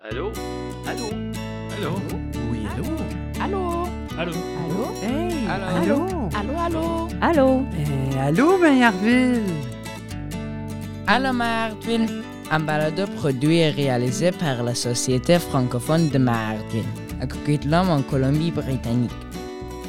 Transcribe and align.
Allô? 0.00 0.30
Allô? 0.86 1.08
Allô? 1.74 1.92
Oui, 2.50 2.60
allô? 2.72 2.84
Allô? 3.42 3.62
Allô? 4.16 4.32
Allô? 4.62 4.94
Hey! 5.02 5.46
Allô? 5.48 5.66
Allô? 5.76 6.28
Allô, 6.34 6.58
allô? 6.58 7.08
Allô? 7.20 7.66
Eh, 7.76 8.18
allô, 8.20 8.58
Maillardville? 8.58 9.42
Allô 11.08 11.32
Maillardville, 11.32 12.22
un 12.52 12.60
balado 12.60 13.08
produit 13.16 13.56
et 13.56 13.70
réalisé 13.70 14.30
par 14.30 14.62
la 14.62 14.74
Société 14.76 15.40
francophone 15.40 16.08
de 16.10 16.18
Maillardville, 16.18 16.86
à 17.20 17.26
Coquitlam 17.26 17.90
en 17.90 18.02
Colombie-Britannique. 18.02 19.10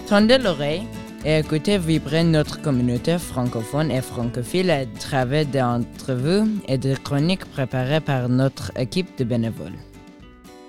Tendez 0.08 0.40
l'oreille 0.40 0.88
et 1.24 1.38
écoutez 1.38 1.78
vibrer 1.78 2.24
notre 2.24 2.60
communauté 2.62 3.20
francophone 3.20 3.92
et 3.92 4.02
francophile 4.02 4.72
à 4.72 4.88
travers 4.88 5.46
des 5.46 5.62
entrevues 5.62 6.50
et 6.68 6.80
des 6.80 6.96
chroniques 6.96 7.46
préparées 7.46 8.02
par 8.02 8.28
notre 8.28 8.72
équipe 8.76 9.16
de 9.20 9.24
bénévoles. 9.24 9.78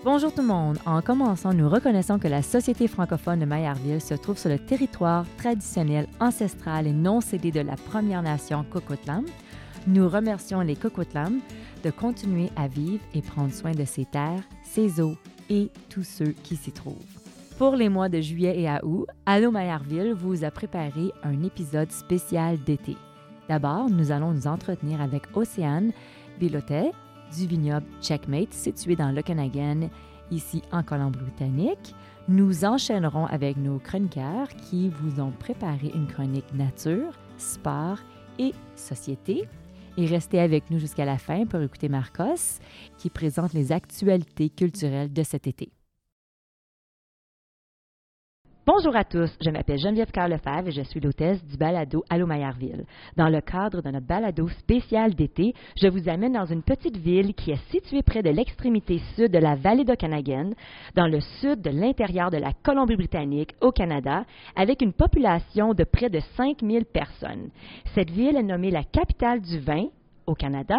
Bonjour 0.02 0.32
tout 0.32 0.40
le 0.40 0.46
monde. 0.46 0.78
En 0.86 1.02
commençant, 1.02 1.52
nous 1.52 1.68
reconnaissons 1.68 2.18
que 2.18 2.26
la 2.26 2.40
Société 2.40 2.88
francophone 2.88 3.40
de 3.40 3.44
Maillardville 3.44 4.00
se 4.00 4.14
trouve 4.14 4.38
sur 4.38 4.48
le 4.48 4.58
territoire 4.58 5.26
traditionnel, 5.36 6.06
ancestral 6.20 6.86
et 6.86 6.92
non 6.94 7.20
cédé 7.20 7.50
de 7.50 7.60
la 7.60 7.76
Première 7.76 8.22
Nation 8.22 8.64
Coquitlam. 8.64 9.26
Nous 9.86 10.08
remercions 10.08 10.62
les 10.62 10.74
Coquitlam 10.74 11.40
de 11.84 11.90
continuer 11.90 12.48
à 12.56 12.66
vivre 12.66 13.04
et 13.12 13.20
prendre 13.20 13.52
soin 13.52 13.72
de 13.72 13.84
ces 13.84 14.06
terres, 14.06 14.42
ses 14.64 15.02
eaux 15.02 15.16
et 15.50 15.70
tous 15.90 16.04
ceux 16.04 16.32
qui 16.32 16.56
s'y 16.56 16.72
trouvent. 16.72 16.96
Pour 17.58 17.76
les 17.76 17.90
mois 17.90 18.08
de 18.08 18.22
juillet 18.22 18.58
et 18.58 18.68
à 18.70 18.82
août, 18.82 19.06
Allo 19.26 19.50
Maillardville 19.50 20.14
vous 20.14 20.44
a 20.44 20.50
préparé 20.50 21.12
un 21.22 21.42
épisode 21.42 21.92
spécial 21.92 22.58
d'été. 22.64 22.96
D'abord, 23.50 23.90
nous 23.90 24.12
allons 24.12 24.32
nous 24.32 24.46
entretenir 24.46 25.02
avec 25.02 25.24
Océane 25.36 25.92
Bilotet 26.38 26.92
du 27.36 27.46
vignoble 27.46 27.86
Checkmate 28.00 28.52
situé 28.52 28.96
dans 28.96 29.10
l'Okanagan, 29.10 29.88
ici 30.30 30.62
en 30.72 30.82
Colombie-Britannique. 30.82 31.94
Nous 32.28 32.64
enchaînerons 32.64 33.26
avec 33.26 33.56
nos 33.56 33.78
chroniqueurs 33.78 34.48
qui 34.48 34.88
vous 34.88 35.20
ont 35.20 35.32
préparé 35.32 35.90
une 35.94 36.06
chronique 36.06 36.52
nature, 36.54 37.18
sport 37.38 37.98
et 38.38 38.52
société. 38.76 39.48
Et 39.96 40.06
restez 40.06 40.38
avec 40.38 40.70
nous 40.70 40.78
jusqu'à 40.78 41.04
la 41.04 41.18
fin 41.18 41.46
pour 41.46 41.60
écouter 41.60 41.88
Marcos 41.88 42.60
qui 42.98 43.10
présente 43.10 43.52
les 43.52 43.72
actualités 43.72 44.48
culturelles 44.48 45.12
de 45.12 45.22
cet 45.22 45.46
été. 45.46 45.72
Bonjour 48.72 48.94
à 48.94 49.02
tous, 49.02 49.36
je 49.44 49.50
m'appelle 49.50 49.80
Geneviève 49.80 50.12
Carl 50.12 50.30
Lefebvre 50.30 50.68
et 50.68 50.70
je 50.70 50.82
suis 50.82 51.00
l'hôtesse 51.00 51.44
du 51.44 51.56
balado 51.56 52.04
Allô 52.08 52.24
Maillardville. 52.24 52.84
Dans 53.16 53.28
le 53.28 53.40
cadre 53.40 53.82
de 53.82 53.90
notre 53.90 54.06
balado 54.06 54.46
spécial 54.60 55.12
d'été, 55.16 55.54
je 55.76 55.88
vous 55.88 56.08
amène 56.08 56.34
dans 56.34 56.46
une 56.46 56.62
petite 56.62 56.96
ville 56.96 57.34
qui 57.34 57.50
est 57.50 57.70
située 57.72 58.04
près 58.04 58.22
de 58.22 58.30
l'extrémité 58.30 59.00
sud 59.16 59.32
de 59.32 59.38
la 59.38 59.56
vallée 59.56 59.84
d'Okanagan, 59.84 60.50
dans 60.94 61.08
le 61.08 61.18
sud 61.40 61.62
de 61.62 61.70
l'intérieur 61.70 62.30
de 62.30 62.36
la 62.36 62.52
Colombie-Britannique, 62.62 63.56
au 63.60 63.72
Canada, 63.72 64.24
avec 64.54 64.82
une 64.82 64.92
population 64.92 65.74
de 65.74 65.82
près 65.82 66.08
de 66.08 66.20
5000 66.36 66.84
personnes. 66.84 67.50
Cette 67.96 68.10
ville 68.10 68.36
est 68.36 68.42
nommée 68.44 68.70
la 68.70 68.84
capitale 68.84 69.40
du 69.40 69.58
vin 69.58 69.86
au 70.26 70.36
Canada 70.36 70.78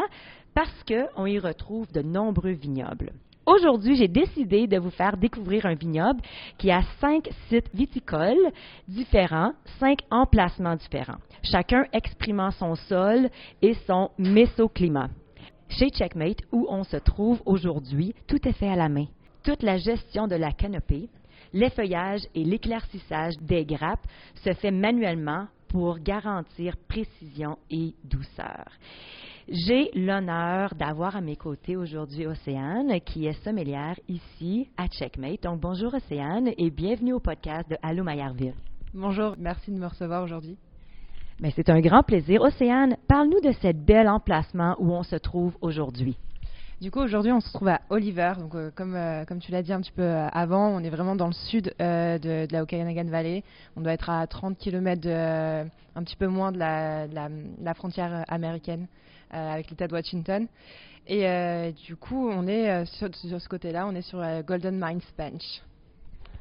parce 0.56 0.86
qu'on 0.88 1.25
y 1.25 1.39
retrouve 1.39 1.92
de 1.92 2.02
nombreux 2.02 2.52
vignobles. 2.52 3.12
Aujourd'hui, 3.45 3.95
j'ai 3.95 4.08
décidé 4.08 4.67
de 4.67 4.78
vous 4.78 4.92
faire 4.92 5.17
découvrir 5.17 5.66
un 5.66 5.73
vignoble 5.73 6.22
qui 6.59 6.70
a 6.70 6.84
cinq 7.00 7.28
sites 7.50 7.73
viticoles 7.73 8.52
différents, 8.88 9.53
cinq 9.80 10.00
emplacements 10.11 10.75
différents, 10.75 11.17
chacun 11.44 11.86
exprimant 11.92 12.52
son 12.52 12.75
sol 12.75 13.30
et 13.62 13.73
son 13.88 14.12
mésoclimat. 14.19 15.09
Chez 15.69 15.89
Checkmate, 15.89 16.42
où 16.52 16.67
on 16.69 16.84
se 16.84 16.97
trouve 16.97 17.42
aujourd'hui, 17.45 18.14
tout 18.28 18.47
est 18.47 18.53
fait 18.53 18.69
à 18.69 18.75
la 18.75 18.89
main. 18.89 19.06
Toute 19.44 19.64
la 19.64 19.78
gestion 19.78 20.28
de 20.28 20.36
la 20.36 20.52
canopée, 20.52 21.09
l'effeuillage 21.52 22.22
et 22.35 22.44
l'éclaircissage 22.44 23.34
des 23.41 23.66
grappes 23.66 24.06
se 24.44 24.53
fait 24.53 24.72
manuellement 24.72 25.47
pour 25.68 25.97
garantir 26.00 26.75
précision 26.88 27.58
et 27.72 27.96
douceur. 28.03 28.66
J'ai 29.47 29.90
l'honneur 29.96 30.75
d'avoir 30.75 31.16
à 31.16 31.22
mes 31.22 31.35
côtés 31.35 31.75
aujourd'hui 31.75 32.28
Océane, 32.28 33.00
qui 33.02 33.25
est 33.25 33.44
sommelière 33.44 34.00
ici 34.07 34.69
à 34.78 34.88
Checkmate. 34.88 35.44
Donc, 35.44 35.59
bonjour 35.59 35.94
Océane 35.94 36.52
et 36.57 36.69
bienvenue 36.69 37.13
au 37.13 37.19
podcast 37.19 37.68
de 37.69 37.75
Allô 37.81 38.03
Maillardville. 38.03 38.53
Bonjour, 38.94 39.35
merci 39.40 39.72
de 39.72 39.78
me 39.78 39.88
recevoir 39.88 40.24
aujourd'hui. 40.24 40.57
Mais 41.40 41.52
c'est 41.56 41.69
un 41.69 41.79
grand 41.79 42.03
plaisir. 42.03 42.41
Océane, 42.41 42.97
parle-nous 43.07 43.41
de 43.41 43.52
cet 43.62 43.84
bel 43.84 44.07
emplacement 44.07 44.75
où 44.79 44.91
on 44.91 45.03
se 45.03 45.16
trouve 45.16 45.58
aujourd'hui. 45.62 46.18
Du 46.79 46.91
coup, 46.91 47.00
aujourd'hui, 47.00 47.31
on 47.31 47.40
se 47.40 47.52
trouve 47.52 47.69
à 47.69 47.81
Oliver. 47.90 48.34
Donc, 48.40 48.53
euh, 48.53 48.69
comme, 48.75 48.96
euh, 48.96 49.25
comme 49.25 49.40
tu 49.40 49.52
l'as 49.52 49.63
dit 49.63 49.73
un 49.73 49.81
petit 49.81 49.91
peu 49.91 50.03
euh, 50.03 50.28
avant, 50.29 50.68
on 50.69 50.79
est 50.79 50.90
vraiment 50.90 51.16
dans 51.16 51.28
le 51.28 51.34
sud 51.34 51.73
euh, 51.81 52.19
de, 52.19 52.46
de 52.46 52.53
la 52.53 52.62
Okanagan 52.62 53.06
Valley. 53.06 53.44
On 53.75 53.81
doit 53.81 53.94
être 53.94 54.09
à 54.09 54.25
30 54.28 54.58
km, 54.58 55.02
de, 55.02 55.68
un 55.96 56.03
petit 56.03 56.16
peu 56.16 56.28
moins 56.28 56.52
de 56.52 56.59
la, 56.59 57.08
de 57.08 57.16
la, 57.16 57.29
de 57.29 57.63
la 57.63 57.73
frontière 57.73 58.23
américaine 58.28 58.88
avec 59.31 59.69
l'État 59.69 59.88
de 59.88 59.94
Washington. 59.94 60.47
Et 61.08 61.28
euh, 61.28 61.72
du 61.72 61.96
coup, 61.96 62.30
on 62.30 62.47
est 62.47 62.69
euh, 62.69 62.86
sur, 62.86 63.09
ce 63.14 63.50
côté-là, 63.50 63.88
on 63.88 63.96
est 63.96 64.02
sur 64.03 64.19
la 64.19 64.44
Golden 64.44 64.75
Mines 64.80 65.02
Bench. 65.18 65.62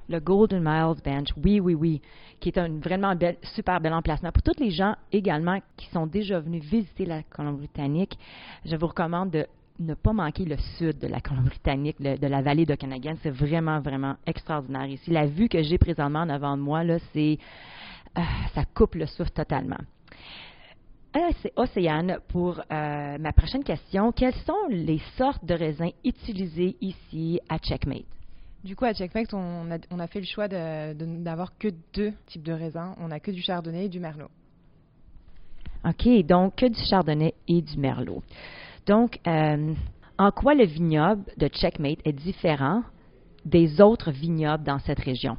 Le 0.08 0.18
Golden 0.18 0.60
Miles 0.62 1.00
Bench, 1.04 1.28
oui, 1.42 1.60
oui, 1.60 1.74
oui, 1.74 2.02
qui 2.40 2.48
est 2.48 2.58
un 2.58 2.68
vraiment 2.78 3.14
super 3.54 3.80
bel 3.80 3.94
emplacement. 3.94 4.32
Pour 4.32 4.42
tous 4.42 4.58
les 4.60 4.70
gens 4.70 4.96
également 5.12 5.60
qui 5.76 5.86
sont 5.90 6.06
déjà 6.06 6.40
venus 6.40 6.64
visiter 6.64 7.06
la 7.06 7.22
Colombie-Britannique, 7.22 8.18
je 8.64 8.74
vous 8.76 8.88
recommande 8.88 9.30
de 9.30 9.46
ne 9.78 9.94
pas 9.94 10.12
manquer 10.12 10.44
le 10.44 10.56
sud 10.78 10.98
de 10.98 11.06
la 11.06 11.20
Colombie-Britannique, 11.20 11.96
le- 12.00 12.18
de 12.18 12.26
la 12.26 12.42
vallée 12.42 12.66
d'Okanagan. 12.66 13.14
C'est 13.22 13.30
vraiment, 13.30 13.80
vraiment 13.80 14.16
extraordinaire 14.26 14.86
ici. 14.86 15.10
La 15.10 15.26
vue 15.26 15.48
que 15.48 15.62
j'ai 15.62 15.78
présentement 15.78 16.20
en 16.20 16.28
avant 16.28 16.56
de 16.56 16.62
moi, 16.62 16.82
là, 16.84 16.98
c'est, 17.12 17.38
euh, 18.18 18.20
ça 18.54 18.64
coupe 18.74 18.96
le 18.96 19.06
souffle 19.06 19.30
totalement. 19.30 19.78
Océane 21.56 22.18
pour 22.28 22.60
euh, 22.60 23.18
ma 23.18 23.32
prochaine 23.32 23.64
question. 23.64 24.12
Quelles 24.12 24.34
sont 24.46 24.68
les 24.68 25.00
sortes 25.16 25.44
de 25.44 25.54
raisins 25.54 25.90
utilisés 26.04 26.76
ici 26.80 27.40
à 27.48 27.58
Checkmate? 27.58 28.04
Du 28.62 28.76
coup, 28.76 28.84
à 28.84 28.92
Checkmate, 28.92 29.32
on 29.34 29.70
a, 29.70 29.78
on 29.90 29.98
a 29.98 30.06
fait 30.06 30.20
le 30.20 30.26
choix 30.26 30.46
de- 30.46 30.92
de 30.94 31.04
n'avoir 31.06 31.56
que 31.58 31.68
deux 31.94 32.12
types 32.26 32.42
de 32.42 32.52
raisins. 32.52 32.94
On 33.00 33.08
n'a 33.08 33.18
que 33.18 33.30
du 33.30 33.42
Chardonnay 33.42 33.86
et 33.86 33.88
du 33.88 34.00
Merlot. 34.00 34.28
OK, 35.84 36.26
donc 36.26 36.56
que 36.56 36.66
du 36.66 36.78
chardonnay 36.84 37.32
et 37.48 37.62
du 37.62 37.78
merlot. 37.78 38.22
Donc, 38.86 39.18
euh, 39.26 39.72
en 40.18 40.30
quoi 40.30 40.54
le 40.54 40.66
vignoble 40.66 41.24
de 41.38 41.48
Checkmate 41.48 42.00
est 42.04 42.12
différent 42.12 42.82
des 43.46 43.80
autres 43.80 44.10
vignobles 44.10 44.62
dans 44.62 44.78
cette 44.78 45.00
région? 45.00 45.38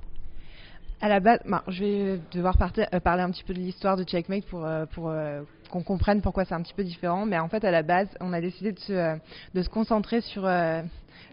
À 0.99 1.09
la 1.09 1.19
base, 1.19 1.39
ben, 1.45 1.61
je 1.67 1.83
vais 1.83 2.19
devoir 2.31 2.57
partir- 2.57 2.87
euh, 2.91 2.99
parler 2.99 3.21
un 3.21 3.29
petit 3.29 3.43
peu 3.43 3.53
de 3.53 3.59
l'histoire 3.59 3.97
de 3.97 4.03
Checkmate 4.03 4.45
pour, 4.47 4.65
euh, 4.65 4.87
pour 4.87 5.09
euh, 5.09 5.43
qu'on 5.71 5.81
comprenne 5.81 6.21
pourquoi 6.21 6.45
c'est 6.45 6.53
un 6.53 6.61
petit 6.61 6.73
peu 6.73 6.83
différent. 6.83 7.25
Mais 7.25 7.39
en 7.39 7.47
fait, 7.47 7.63
à 7.63 7.71
la 7.71 7.81
base, 7.81 8.07
on 8.19 8.33
a 8.33 8.41
décidé 8.41 8.71
de 8.71 8.79
se, 8.79 8.93
euh, 8.93 9.15
de 9.55 9.63
se 9.63 9.69
concentrer 9.69 10.21
sur, 10.21 10.45
euh, 10.45 10.81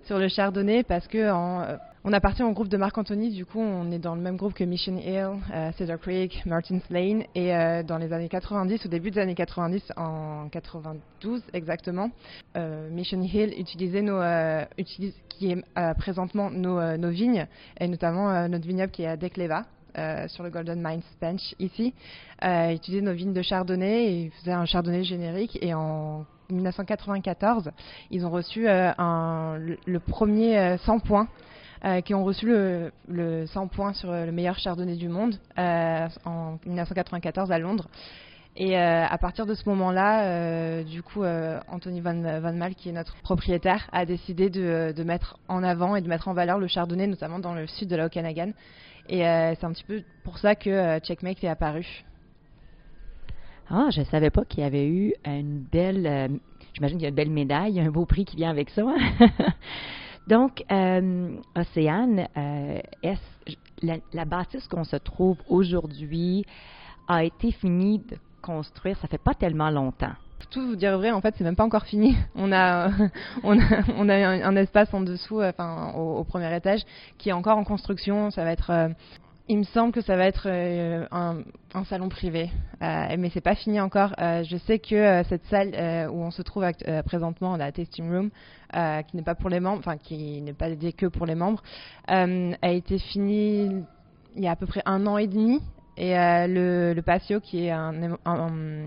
sur 0.04 0.19
le 0.19 0.28
chardonnay 0.28 0.84
parce 0.84 1.06
que 1.06 1.31
en, 1.31 1.62
euh, 1.62 1.76
on 2.04 2.12
appartient 2.12 2.43
au 2.43 2.53
groupe 2.53 2.69
de 2.69 2.77
Marc 2.77 2.97
Anthony. 2.97 3.31
Du 3.31 3.44
coup, 3.44 3.60
on 3.60 3.91
est 3.91 3.98
dans 3.98 4.15
le 4.15 4.22
même 4.22 4.37
groupe 4.37 4.54
que 4.54 4.65
Mission 4.65 4.97
Hill, 4.97 5.41
Cedar 5.77 5.98
Creek, 5.98 6.47
Martins 6.47 6.78
Lane. 6.88 7.25
Et 7.34 7.50
dans 7.82 7.98
les 7.98 8.12
années 8.12 8.28
90, 8.28 8.87
au 8.87 8.88
début 8.88 9.10
des 9.10 9.21
années 9.21 9.34
90, 9.34 9.93
en 9.97 10.48
92 10.48 11.43
exactement, 11.53 12.10
Mission 12.93 13.21
Hill 13.21 13.53
utilisait 13.59 14.00
nos, 14.00 14.22
utilise, 14.78 15.12
qui 15.28 15.50
est 15.50 15.62
présentement 15.98 16.50
nos, 16.50 16.97
nos 16.97 17.10
vignes, 17.10 17.47
et 17.78 17.88
notamment 17.88 18.48
notre 18.48 18.66
vignoble 18.66 18.93
qui 18.93 19.03
est 19.03 19.09
à 19.09 19.16
Decleva. 19.16 19.65
Euh, 19.97 20.28
sur 20.28 20.43
le 20.43 20.50
Golden 20.50 20.82
Mines 20.82 21.03
Bench 21.21 21.54
ici, 21.59 21.94
euh, 22.44 22.72
utilisait 22.72 23.03
nos 23.03 23.15
vignes 23.15 23.32
de 23.32 23.43
chardonnay 23.43 24.04
et 24.04 24.22
ils 24.25 24.31
faisaient 24.32 24.53
un 24.53 24.66
chardonnay 24.66 25.04
générique 25.04 25.59
et 25.62 25.75
en 25.75 26.27
1994 26.51 27.71
ils 28.10 28.24
ont 28.24 28.30
reçu 28.30 28.68
euh, 28.68 28.92
le, 29.86 30.01
premier 30.01 30.59
euh, 30.59 30.78
100 30.78 31.01
points 31.01 31.28
euh, 31.84 32.01
qui 32.01 32.15
ont 32.15 32.24
reçu 32.24 32.47
le, 32.47 32.92
le 33.09 33.47
100 33.47 33.68
points 33.68 33.92
sur 33.92 34.10
le 34.10 34.33
meilleur 34.33 34.59
chardonnay 34.59 34.97
du 34.97 35.09
monde 35.09 35.36
en 35.57 36.59
1994 36.66 37.53
à 37.53 37.59
Londres. 37.59 37.89
Et 38.60 38.77
à 38.77 39.16
partir 39.18 39.47
de 39.47 39.54
ce 39.54 39.68
moment-là, 39.68 40.83
du 40.83 41.04
coup, 41.04 41.22
Anthony 41.22 42.01
Van, 42.01 42.41
Van 42.41 42.53
Mal, 42.53 42.74
qui 42.74 42.89
est 42.89 42.92
notre 42.92 43.15
propriétaire, 43.18 43.89
a 43.92 44.04
décidé 44.04 44.51
de, 44.51 44.92
de 44.97 45.03
mettre 45.04 45.39
en 45.47 45.63
avant 45.63 45.95
et 45.95 46.01
de 46.01 46.09
mettre 46.09 46.27
en 46.27 46.33
valeur 46.33 46.59
le 46.59 46.66
chardonnay, 46.66 47.07
notamment 47.07 47.39
dans 47.39 47.54
le 47.54 47.68
sud 47.68 47.89
de 47.89 47.95
la 47.95 48.07
Okanagan. 48.07 48.51
Et 49.09 49.27
euh, 49.27 49.55
c'est 49.59 49.65
un 49.65 49.72
petit 49.72 49.84
peu 49.84 50.03
pour 50.25 50.39
ça 50.39 50.55
que 50.55 50.71
euh, 50.71 51.01
Checkmate 51.01 51.43
est 51.43 51.49
apparu. 51.49 52.05
Ah, 53.71 53.89
je 53.91 54.03
savais 54.03 54.31
pas 54.31 54.45
qu'il 54.45 54.60
y 54.60 54.66
avait 54.66 54.87
eu 54.87 55.15
une 55.27 55.60
belle, 55.60 56.07
euh, 56.07 56.28
j'imagine 56.75 56.97
qu'il 56.99 57.03
y 57.05 57.07
a 57.07 57.10
une 57.10 57.15
belle 57.15 57.31
médaille, 57.31 57.81
un 57.81 57.91
beau 57.91 58.07
prix 58.07 58.25
qui 58.25 58.37
vient 58.37 58.51
avec 58.51 58.71
ça. 58.71 58.83
Donc, 60.27 60.63
euh, 60.71 61.37
Océane, 61.57 62.28
est-ce- 63.03 63.55
la, 63.83 63.97
la 64.13 64.25
bâtisse 64.25 64.66
qu'on 64.69 64.84
se 64.84 64.97
trouve 64.97 65.39
aujourd'hui 65.49 66.45
a 67.09 67.25
été 67.25 67.51
finie 67.53 67.99
de 67.99 68.16
construire, 68.43 68.99
ça 68.99 69.09
fait 69.09 69.19
pas 69.22 69.34
tellement 69.34 69.71
longtemps. 69.71 70.13
Tout 70.51 70.67
vous 70.67 70.77
dire 70.77 70.97
vrai, 70.99 71.11
en 71.11 71.21
fait, 71.21 71.35
c'est 71.37 71.45
même 71.45 71.57
pas 71.57 71.65
encore 71.65 71.85
fini. 71.85 72.17
On 72.35 72.53
a, 72.53 72.91
on 73.43 73.59
a, 73.59 73.65
on 73.97 74.09
a 74.09 74.15
un, 74.15 74.57
espace 74.57 74.93
en 74.95 75.01
dessous, 75.01 75.43
enfin, 75.43 75.93
au, 75.97 76.25
premier 76.25 76.55
étage, 76.55 76.81
qui 77.19 77.31
est 77.31 77.33
encore 77.33 77.59
en 77.59 77.65
construction. 77.65 78.31
Ça 78.31 78.45
va 78.45 78.53
être 78.53 78.95
il 79.49 79.59
me 79.59 79.65
semble 79.65 79.93
que 79.93 80.03
ça 80.03 80.17
va 80.17 80.27
être 80.27 80.47
euh, 80.47 81.07
un, 81.11 81.85
salon 81.85 82.09
privé, 82.09 82.51
euh, 82.83 83.17
mais 83.19 83.31
c'est 83.33 83.41
pas 83.41 83.55
fini 83.55 83.81
encore. 83.81 84.15
Euh, 84.21 84.45
je 84.45 84.57
sais 84.59 84.79
que 84.79 84.95
euh, 84.95 85.25
cette 85.25 85.45
salle 85.47 85.71
où 86.11 86.23
on 86.23 86.31
se 86.31 86.43
trouve 86.43 86.65
présentement, 87.07 87.57
la 87.57 87.73
tasting 87.73 88.11
room, 88.11 88.31
qui 89.07 89.17
n'est 89.17 89.23
pas 89.23 89.35
pour 89.35 89.49
les 89.49 89.61
membres, 89.61 89.79
enfin 89.79 89.97
qui 89.97 90.43
n'est 90.43 90.53
pas 90.53 90.69
dédiée 90.69 90.93
que 90.93 91.07
pour 91.07 91.25
les 91.25 91.35
membres, 91.35 91.63
a 92.07 92.71
été 92.71 92.99
finie 92.99 93.85
il 94.37 94.45
y 94.45 94.47
a 94.47 94.53
à 94.53 94.57
peu 94.57 94.67
près 94.67 94.83
un 94.85 95.07
an 95.07 95.17
et 95.17 95.27
demi. 95.27 95.61
Et 95.97 96.15
le, 96.15 97.01
patio, 97.01 97.41
qui 97.41 97.65
est 97.65 97.71
un, 97.71 98.19
un 98.25 98.85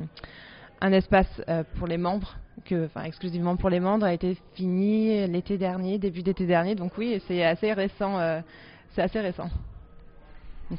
espace 0.91 1.41
pour 1.75 1.87
les 1.87 1.97
membres, 1.97 2.35
que, 2.65 2.89
exclusivement 3.05 3.55
pour 3.55 3.69
les 3.69 3.79
membres, 3.79 4.05
a 4.05 4.13
été 4.13 4.37
fini 4.53 5.27
l'été 5.27 5.57
dernier, 5.57 5.97
début 5.97 6.23
d'été 6.23 6.45
dernier. 6.45 6.75
Donc 6.75 6.97
oui, 6.97 7.21
c'est 7.27 7.43
assez 7.43 7.73
récent. 7.73 8.17
c'est 8.89 9.01
assez 9.01 9.19
récent. 9.19 9.49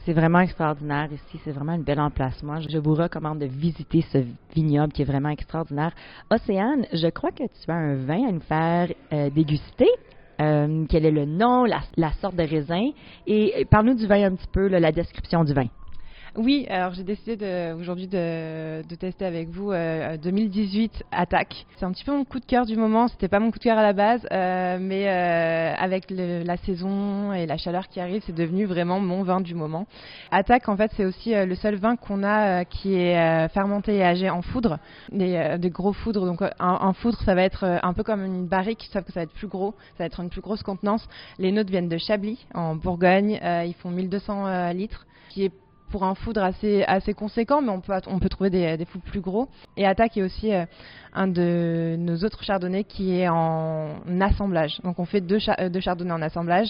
C'est 0.05 0.15
vraiment 0.15 0.41
extraordinaire 0.41 1.09
ici. 1.13 1.41
C'est 1.45 1.53
vraiment 1.53 1.73
un 1.73 1.79
bel 1.79 2.01
emplacement. 2.01 2.61
Je 2.61 2.79
vous 2.79 2.95
recommande 2.95 3.41
de 3.41 3.47
visiter 3.47 4.03
ce 4.11 4.19
vignoble 4.55 4.93
qui 4.93 5.03
est 5.03 5.07
vraiment 5.07 5.29
extraordinaire. 5.29 5.93
Océane, 6.31 6.87
je 6.93 7.09
crois 7.09 7.31
que 7.31 7.45
tu 7.45 7.71
as 7.71 7.75
un 7.75 7.97
vin 7.97 8.29
à 8.29 8.33
nous 8.33 8.41
faire 8.41 8.89
euh, 9.13 9.29
déguster. 9.31 9.89
Euh, 10.41 10.87
quel 10.89 11.05
est 11.05 11.11
le 11.11 11.27
nom, 11.27 11.65
la, 11.65 12.13
sorte 12.21 12.37
de 12.37 12.43
raisin? 12.43 12.91
Et 13.27 13.67
parle-nous 13.71 13.95
du 13.95 14.07
vin 14.07 14.25
un 14.25 14.35
petit 14.35 14.49
peu, 14.51 14.67
la 14.67 14.93
description 14.93 15.45
du 15.45 15.53
vin. 15.53 15.67
Oui, 16.35 16.67
alors 16.71 16.95
j'ai 16.95 17.05
décidé 17.05 17.75
aujourd'hui 17.79 18.07
de, 18.07 18.81
tester 18.99 19.27
avec 19.27 19.51
vous 19.51 19.71
2018 19.71 20.93
euh, 20.95 21.05
Attaque. 21.13 21.67
C'est 21.77 21.85
un 21.85 21.93
petit 21.93 22.05
peu 22.05 22.13
mon 22.13 22.25
coup 22.25 22.41
de 22.41 22.47
cœur 22.47 22.65
du 22.65 22.75
moment. 22.75 23.09
C'était 23.09 23.29
pas 23.29 23.39
mon 23.39 23.51
coup 23.51 23.59
de 23.59 23.65
cœur 23.65 23.77
à 23.77 23.83
la 23.83 23.93
base, 23.93 24.27
euh, 24.33 24.79
mais 24.81 25.11
euh, 25.11 25.75
avec 25.77 26.07
la 26.09 26.57
saison 26.57 27.35
et 27.35 27.45
la 27.45 27.59
chaleur 27.59 27.87
qui 27.89 28.01
arrive, 28.01 28.23
c'est 28.25 28.35
devenu 28.35 28.65
vraiment 28.65 28.99
mon 28.99 29.25
vin 29.25 29.43
du 29.43 29.55
moment. 29.55 29.87
Attaque, 30.31 30.71
en 30.71 30.77
fait, 30.77 30.91
c'est 30.97 31.05
aussi 31.05 31.35
le 31.35 31.55
seul 31.55 31.75
vin 31.75 31.97
qu'on 31.97 32.25
a 32.25 32.65
qui 32.65 32.95
est 32.95 33.49
fermenté 33.49 33.97
et 33.97 34.03
âgé 34.03 34.31
en 34.31 34.41
foudre, 34.41 34.79
des, 35.11 35.59
gros 35.71 35.93
foudres. 35.93 36.25
Donc 36.25 36.41
un, 36.59 36.93
foudre, 36.95 37.19
ça 37.27 37.35
va 37.35 37.43
être 37.43 37.81
un 37.83 37.93
peu 37.93 38.05
comme 38.05 38.25
une 38.25 38.47
barrique, 38.47 38.89
sauf 38.91 39.05
que 39.05 39.13
ça 39.13 39.21
va 39.21 39.25
être 39.25 39.35
plus 39.35 39.49
gros, 39.49 39.75
ça 39.99 40.05
va 40.05 40.05
être 40.07 40.21
une 40.21 40.31
plus 40.31 40.41
grosse 40.41 40.63
contenance. 40.63 41.07
Les 41.39 41.53
nôtres 41.53 41.71
viennent 41.71 41.91
de 41.91 41.99
Chablis, 41.99 42.47
en 42.55 42.75
Bourgogne. 42.75 43.39
ils 43.67 43.75
font 43.75 43.91
1200 43.91 44.73
litres, 44.73 45.07
pour 45.93 46.05
un 46.05 46.15
foudre 46.15 46.43
assez, 46.43 46.83
assez 46.85 47.13
conséquent, 47.15 47.61
mais 47.63 47.69
on 47.69 47.81
peut, 47.81 47.93
on 48.07 48.19
peut 48.19 48.31
trouver 48.31 48.51
des, 48.51 48.77
des 48.77 48.85
foudres 48.87 49.05
plus 49.05 49.21
gros. 49.21 49.49
Et 49.77 49.87
Attaque 49.87 50.17
est 50.17 50.23
aussi 50.23 50.53
euh, 50.53 50.65
un 51.15 51.27
de 51.29 51.97
nos 51.99 52.17
autres 52.25 52.43
chardonnays 52.43 52.85
qui 52.85 53.19
est 53.19 53.29
en 53.29 53.97
assemblage. 54.21 54.81
Donc 54.83 54.99
on 54.99 55.05
fait 55.05 55.21
deux, 55.21 55.39
euh, 55.59 55.69
deux 55.69 55.81
chardonnays 55.81 56.13
en 56.13 56.23
assemblage, 56.23 56.69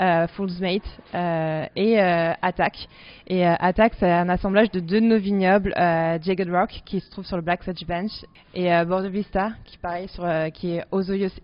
euh, 0.00 0.26
Fool's 0.28 0.58
Mate 0.60 0.82
euh, 1.14 1.66
et 1.76 2.00
euh, 2.00 2.32
Attack. 2.42 2.88
Et 3.26 3.46
euh, 3.46 3.54
Attack, 3.58 3.94
c'est 3.98 4.10
un 4.10 4.28
assemblage 4.28 4.70
de 4.70 4.80
deux 4.80 5.00
de 5.00 5.06
nos 5.06 5.18
vignobles, 5.18 5.72
Jagged 5.76 6.50
Rock, 6.50 6.82
qui 6.84 7.00
se 7.00 7.10
trouve 7.10 7.24
sur 7.24 7.36
le 7.36 7.42
Black 7.42 7.62
Sedge 7.62 7.86
Bench, 7.86 8.10
et 8.54 8.70
Border 8.84 9.08
Vista, 9.08 9.52
qui 9.64 9.78
pareil 9.78 10.08
sur, 10.08 10.24
qui 10.52 10.76
est 10.76 10.84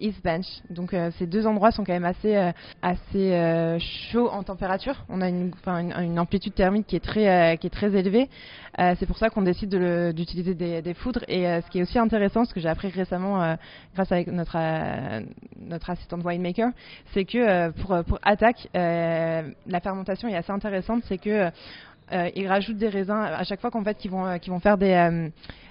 East 0.01 0.23
Bench. 0.23 0.47
Donc 0.69 0.95
ces 1.19 1.27
deux 1.27 1.47
endroits 1.47 1.71
sont 1.71 1.85
quand 1.85 1.93
même 1.93 2.05
assez, 2.05 3.79
chauds 4.13 4.29
en 4.29 4.43
température. 4.43 5.05
On 5.09 5.21
a 5.23 5.29
une, 5.29 6.19
amplitude 6.19 6.55
thermique 6.55 6.87
qui 6.87 6.97
est 6.97 7.05
très, 7.05 7.57
qui 7.59 7.67
est 7.67 7.71
très 7.71 7.95
élevée. 7.97 8.29
c'est 8.77 9.07
pour 9.07 9.17
ça 9.17 9.31
qu'on 9.31 9.43
décide 9.43 9.75
d'utiliser 10.15 10.55
des, 10.55 10.83
des, 10.83 10.95
Et 11.29 11.45
ce 11.63 11.71
qui 11.71 11.79
est 11.79 11.83
aussi 11.83 11.99
intéressant 11.99 12.45
ce 12.45 12.53
que 12.53 12.61
j'ai 12.61 12.69
appris 12.69 12.89
récemment 12.89 13.43
euh, 13.43 13.55
grâce 13.95 14.13
à 14.13 14.23
notre, 14.25 14.57
euh, 14.57 15.21
notre 15.59 15.91
assistante 15.91 16.23
winemaker, 16.25 16.71
c'est 17.13 17.25
que 17.25 17.39
euh, 17.39 17.71
pour, 17.71 18.05
pour 18.05 18.19
Attack, 18.23 18.69
la 18.75 19.81
fermentation 19.83 20.29
est 20.29 20.37
assez 20.37 20.53
intéressante, 20.53 21.03
c'est 21.09 21.19
que 21.19 21.51
ils 22.13 22.49
rajoutent 22.49 22.79
des 22.79 22.89
raisins 22.89 23.13
à 23.13 23.45
chaque 23.45 23.61
fois 23.61 23.71
qu'en 23.71 23.85
fait 23.85 23.97
qu'ils 23.97 24.11
vont, 24.11 24.39
qu'ils 24.39 24.53
vont 24.53 24.61
faire 24.61 24.79
des 24.79 25.31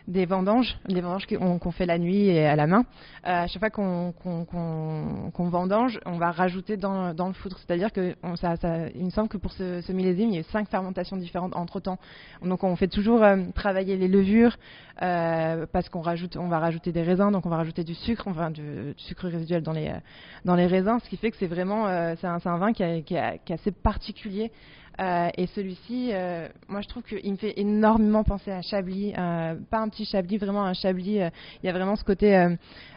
des 0.10 0.26
vendanges, 0.26 0.78
des 0.88 1.02
vendanges 1.02 1.28
qu'on 1.28 1.72
fait 1.72 1.86
la 1.86 2.00
nuit 2.00 2.28
et 2.30 2.46
à 2.46 2.56
la 2.56 2.66
main. 2.66 2.84
Euh, 3.28 3.44
à 3.44 3.48
chaque 3.48 3.60
fois 3.60 3.70
qu'on 3.70 5.50
vendange, 5.50 6.00
on 6.06 6.18
va 6.18 6.32
rajouter 6.32 6.78
dans, 6.78 7.14
dans 7.14 7.28
le 7.28 7.34
foudre. 7.34 7.58
C'est-à-dire 7.60 7.94
que 7.94 8.16
ça, 8.36 8.56
ça, 8.56 8.90
il 8.96 9.06
me 9.06 9.12
semble 9.12 9.30
que 9.30 9.38
pour 9.38 9.52
ce, 9.52 9.82
ce, 9.82 9.92
millésime, 9.92 10.30
il 10.30 10.38
y 10.38 10.40
a 10.40 10.44
cinq 10.44 10.68
fermentations 10.68 11.16
différentes 11.16 11.56
entre 11.56 11.80
temps. 11.80 12.00
Donc 12.44 12.64
on 12.64 12.76
fait 12.76 12.88
toujours 12.88 13.24
euh, 13.24 13.38
travailler 13.54 13.98
les 13.98 14.08
levures 14.08 14.58
euh, 15.04 15.68
parce 15.72 15.90
qu'on 15.90 16.02
rajoute, 16.02 16.38
on 16.38 16.48
va 16.48 16.58
rajouter 16.58 16.92
des 16.92 17.04
raisins, 17.04 17.32
donc 17.32 17.46
on 17.46 17.50
va 17.50 17.58
rajouter 17.58 17.84
du 17.84 17.94
sucre, 17.94 18.28
enfin 18.28 18.50
du, 18.50 18.64
sucre 18.98 19.28
résiduel 19.28 19.62
dans 19.62 19.74
les 19.74 19.94
dans 20.44 20.56
les 20.56 20.66
raisins, 20.66 20.98
ce 21.04 21.10
qui 21.10 21.18
fait 21.18 21.30
que 21.30 21.38
c'est 21.38 21.48
vraiment 21.48 21.86
c'est 22.16 22.28
un, 22.28 22.40
un, 22.44 22.58
vin 22.58 22.74
qui 22.74 22.84
est 22.84 23.52
assez 23.52 23.72
particulier. 23.72 24.52
Euh, 25.00 25.30
et 25.38 25.48
celui-ci, 25.48 26.10
euh, 26.12 26.50
moi 26.68 26.82
je 26.82 26.90
trouve 26.90 27.04
qu'il 27.04 27.32
me 27.32 27.38
fait 27.38 27.54
énormément 27.58 28.26
penser 28.26 28.52
à 28.52 28.58
un 28.58 28.62
Chablis, 28.62 29.14
euh, 29.18 29.56
pas 29.70 29.80
un 29.80 29.88
petit 29.88 30.04
Chablis, 30.04 30.38
vraiment 30.38 30.66
un 30.66 30.74
Chablis. 30.74 31.20
Il 31.20 31.66
y 31.66 31.70
a 31.70 31.72
vraiment 31.72 31.96
ce 31.96 32.04
côté, 32.04 32.36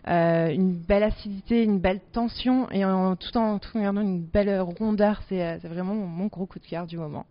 une 0.06 0.74
belle 0.74 1.04
acidité, 1.04 1.62
une 1.62 1.78
belle 1.78 2.00
tension, 2.12 2.68
et 2.70 2.84
en, 2.84 3.14
tout 3.14 3.36
en 3.36 3.58
tout 3.58 3.78
en 3.78 3.96
une 4.00 4.20
belle 4.20 4.60
rondeur. 4.60 5.22
C'est 5.28 5.58
vraiment 5.58 5.94
mon, 5.94 6.26
gros 6.26 6.46
coup 6.46 6.58
de 6.58 6.66
cœur 6.66 6.86
du 6.86 6.98
moment. 6.98 7.24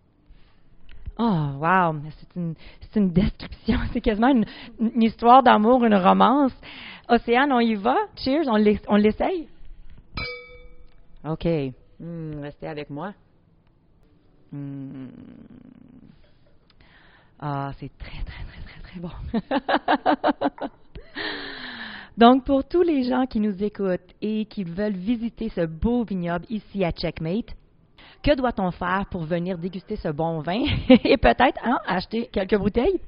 Oh, 1.19 1.50
wow! 1.59 1.95
C'est 2.19 2.39
une, 2.39 2.56
une, 2.95 3.12
description, 3.12 3.77
c'est 3.94 4.01
quasiment 4.01 4.29
une, 4.29 4.45
une 4.79 5.03
histoire 5.03 5.44
d'amour, 5.44 5.83
une 5.83 5.95
romance. 5.95 6.53
Océane, 7.09 7.51
on 7.51 7.59
y 7.59 7.75
va? 7.75 7.97
Cheers, 8.15 8.47
on 8.47 8.95
l'essaye? 8.95 9.50
OK. 11.27 11.45
Hmm, 12.00 12.39
restez 12.41 12.67
avec 12.67 12.89
moi. 12.89 13.13
Hmm. 14.51 15.07
Ah, 17.39 17.71
c'est 17.80 17.92
très, 17.98 18.24
très, 18.24 18.44
très, 18.44 18.62
très, 18.63 18.81
très 18.81 19.00
bon. 19.00 19.09
Donc, 22.18 22.45
pour 22.45 22.68
tous 22.68 22.81
les 22.81 23.03
gens 23.03 23.25
qui 23.25 23.39
nous 23.39 23.63
écoutent 23.63 24.13
et 24.21 24.45
qui 24.45 24.63
veulent 24.63 24.94
visiter 24.94 25.50
ce 25.50 25.65
beau 25.65 26.03
vignoble 26.03 26.45
ici 26.50 26.83
à 26.83 26.92
Checkmate, 26.92 27.56
que 28.21 28.36
doit-on 28.36 28.71
faire 28.71 29.06
pour 29.09 29.24
venir 29.24 29.57
déguster 29.57 29.95
ce 29.95 30.09
bon 30.09 30.39
vin 30.42 30.63
et 30.89 31.18
peut-être 31.18 31.59
acheter 31.88 32.27
quelques 32.31 32.57
bouteilles? 32.57 33.00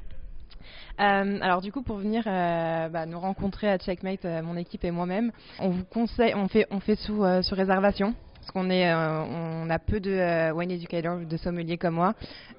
Euh, 0.99 1.39
alors 1.41 1.61
du 1.61 1.71
coup, 1.71 1.81
pour 1.81 1.97
venir 1.97 2.23
euh, 2.25 2.87
bah, 2.89 3.05
nous 3.05 3.19
rencontrer 3.19 3.69
à 3.69 3.77
Checkmate, 3.77 4.25
euh, 4.25 4.41
mon 4.41 4.55
équipe 4.57 4.83
et 4.83 4.91
moi-même, 4.91 5.31
on 5.59 5.69
vous 5.69 5.83
conseille, 5.85 6.33
on 6.35 6.47
fait, 6.47 6.67
on 6.71 6.79
fait 6.79 6.95
sous 6.95 7.21
réservation 7.51 8.13
parce 8.43 8.51
qu'on 8.51 8.69
euh, 8.69 9.69
a 9.69 9.79
peu 9.79 10.01
de 10.01 10.11
euh, 10.11 10.51
wine 10.51 10.69
educators, 10.69 11.19
de 11.19 11.37
sommeliers 11.37 11.77
comme 11.77 11.95
moi, 11.95 12.13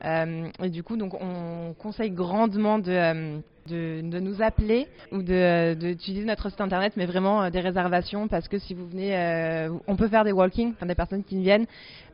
euh, 0.05 0.49
et 0.63 0.71
du 0.71 0.83
coup, 0.83 0.97
donc, 0.97 1.13
on 1.21 1.75
conseille 1.75 2.11
grandement 2.11 2.79
de 2.79 3.43
nous 3.69 4.43
appeler 4.43 4.89
ou 5.13 5.23
d'utiliser 5.23 6.25
notre 6.25 6.49
site 6.49 6.63
internet, 6.63 6.95
mais 6.97 7.05
vraiment 7.05 7.51
des 7.51 7.61
réservations 7.61 8.29
parce 8.29 8.49
que 8.49 8.59
si 8.59 8.73
vous 8.73 8.87
venez, 8.89 9.69
on 9.87 9.97
peut 9.97 10.09
faire 10.09 10.25
des 10.25 10.33
walking, 10.33 10.73
enfin 10.73 10.87
des 10.87 10.95
personnes 10.95 11.23
qui 11.23 11.39
viennent, 11.43 11.67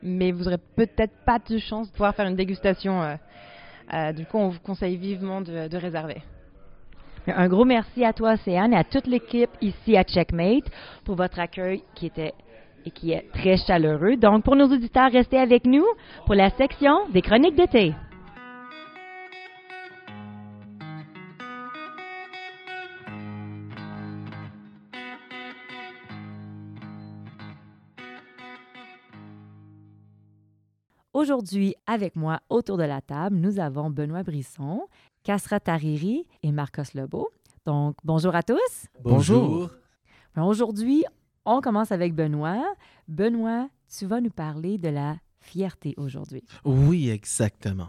mais 0.03 0.33
vous 0.33 0.45
n'aurez 0.45 0.59
peut-être 0.75 1.15
pas 1.25 1.39
de 1.39 1.59
chance 1.59 1.87
de 1.89 1.93
pouvoir 1.93 2.15
faire 2.17 2.27
une 2.27 2.37
dégustation. 2.37 3.17
du 4.17 4.27
coup, 4.27 4.39
on 4.39 4.49
vous 4.49 4.61
conseille 4.61 4.97
vivement 4.97 5.41
de, 5.41 5.69
de 5.69 5.77
réserver. 5.77 6.23
Un 7.29 7.49
gros 7.49 7.65
merci 7.65 8.05
à 8.05 8.12
toi, 8.12 8.33
Océane, 8.33 8.73
et 8.73 8.77
à 8.77 8.85
toute 8.85 9.07
l'équipe 9.07 9.50
ici 9.61 9.97
à 9.97 10.03
Checkmate 10.03 10.65
pour 11.05 11.15
votre 11.15 11.39
accueil 11.39 11.83
qui 11.95 12.07
était 12.07 12.33
et 12.85 12.91
qui 12.91 13.13
est 13.13 13.27
très 13.33 13.57
chaleureux. 13.57 14.17
Donc, 14.17 14.45
pour 14.45 14.57
nos 14.57 14.67
auditeurs, 14.67 15.11
restez 15.13 15.39
avec 15.39 15.67
nous 15.67 15.87
pour 16.27 16.35
la 16.35 16.51
section 16.51 17.09
des 17.11 17.23
chroniques 17.23 17.57
d'été. 17.57 17.95
Aujourd'hui, 31.13 31.75
avec 31.87 32.17
moi 32.17 32.41
autour 32.49 32.79
de 32.79 32.85
la 32.85 33.03
table, 33.03 33.37
nous 33.37 33.61
avons 33.61 33.91
Benoît 33.91 34.23
Brisson, 34.23 34.87
Kasra 35.23 35.61
Tariri 35.61 36.27
et 36.43 36.51
Marcos 36.51 36.95
Lebeau. 36.95 37.29
Donc, 37.67 37.97
bonjour 38.05 38.35
à 38.35 38.43
tous. 38.43 38.87
Bonjour. 39.05 39.69
Aujourd'hui, 40.37 41.05
on 41.45 41.61
commence 41.61 41.93
avec 41.93 42.15
Benoît. 42.15 42.65
Benoît, 43.09 43.69
tu 43.97 44.07
vas 44.07 44.21
nous 44.21 44.31
parler 44.31 44.79
de 44.79 44.89
la 44.89 45.17
fierté 45.41 45.95
aujourd'hui. 45.97 46.45
Oui, 46.65 47.11
exactement. 47.11 47.89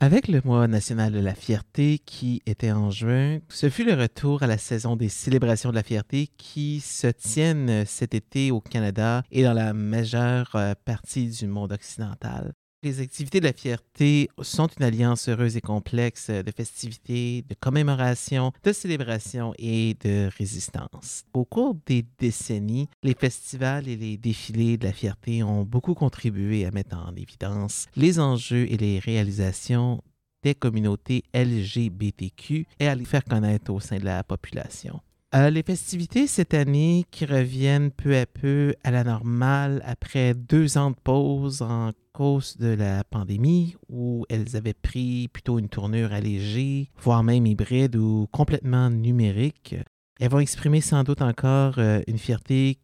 Avec 0.00 0.28
le 0.28 0.40
mois 0.44 0.68
national 0.68 1.12
de 1.12 1.18
la 1.18 1.34
fierté 1.34 1.98
qui 1.98 2.40
était 2.46 2.70
en 2.70 2.90
juin, 2.92 3.40
ce 3.48 3.68
fut 3.68 3.82
le 3.82 3.94
retour 3.94 4.44
à 4.44 4.46
la 4.46 4.56
saison 4.56 4.94
des 4.94 5.08
célébrations 5.08 5.70
de 5.70 5.74
la 5.74 5.82
fierté 5.82 6.28
qui 6.36 6.78
se 6.78 7.08
tiennent 7.08 7.84
cet 7.84 8.14
été 8.14 8.52
au 8.52 8.60
Canada 8.60 9.24
et 9.32 9.42
dans 9.42 9.54
la 9.54 9.72
majeure 9.72 10.52
euh, 10.54 10.74
partie 10.84 11.28
du 11.28 11.48
monde 11.48 11.72
occidental. 11.72 12.52
Les 12.84 13.00
activités 13.00 13.40
de 13.40 13.44
la 13.44 13.52
fierté 13.52 14.28
sont 14.40 14.68
une 14.68 14.84
alliance 14.84 15.28
heureuse 15.28 15.56
et 15.56 15.60
complexe 15.60 16.30
de 16.30 16.52
festivités, 16.52 17.44
de 17.48 17.56
commémorations, 17.58 18.52
de 18.62 18.72
célébrations 18.72 19.52
et 19.58 19.96
de 20.04 20.30
résistance. 20.38 21.24
Au 21.32 21.44
cours 21.44 21.74
des 21.86 22.06
décennies, 22.20 22.88
les 23.02 23.14
festivals 23.14 23.88
et 23.88 23.96
les 23.96 24.16
défilés 24.16 24.76
de 24.76 24.84
la 24.84 24.92
fierté 24.92 25.42
ont 25.42 25.64
beaucoup 25.64 25.94
contribué 25.94 26.66
à 26.66 26.70
mettre 26.70 26.96
en 26.96 27.16
évidence 27.16 27.86
les 27.96 28.20
enjeux 28.20 28.70
et 28.70 28.76
les 28.76 29.00
réalisations 29.00 30.00
des 30.44 30.54
communautés 30.54 31.24
LGBTQ 31.34 32.64
et 32.78 32.86
à 32.86 32.94
les 32.94 33.04
faire 33.04 33.24
connaître 33.24 33.72
au 33.72 33.80
sein 33.80 33.96
de 33.98 34.04
la 34.04 34.22
population. 34.22 35.00
Euh, 35.34 35.50
les 35.50 35.62
festivités 35.62 36.26
cette 36.26 36.54
année 36.54 37.04
qui 37.10 37.26
reviennent 37.26 37.90
peu 37.90 38.16
à 38.16 38.24
peu 38.24 38.74
à 38.82 38.90
la 38.90 39.04
normale 39.04 39.82
après 39.84 40.32
deux 40.32 40.78
ans 40.78 40.92
de 40.92 40.96
pause 40.96 41.60
en 41.60 41.90
de 42.18 42.74
la 42.74 43.04
pandémie 43.04 43.76
où 43.88 44.26
elles 44.28 44.56
avaient 44.56 44.74
pris 44.74 45.28
plutôt 45.28 45.60
une 45.60 45.68
tournure 45.68 46.12
allégée, 46.12 46.90
voire 47.00 47.22
même 47.22 47.46
hybride 47.46 47.94
ou 47.94 48.26
complètement 48.32 48.90
numérique. 48.90 49.76
Elles 50.18 50.30
vont 50.30 50.40
exprimer 50.40 50.80
sans 50.80 51.04
doute 51.04 51.22
encore 51.22 51.74
euh, 51.78 52.00
une 52.08 52.18
fierté 52.18 52.80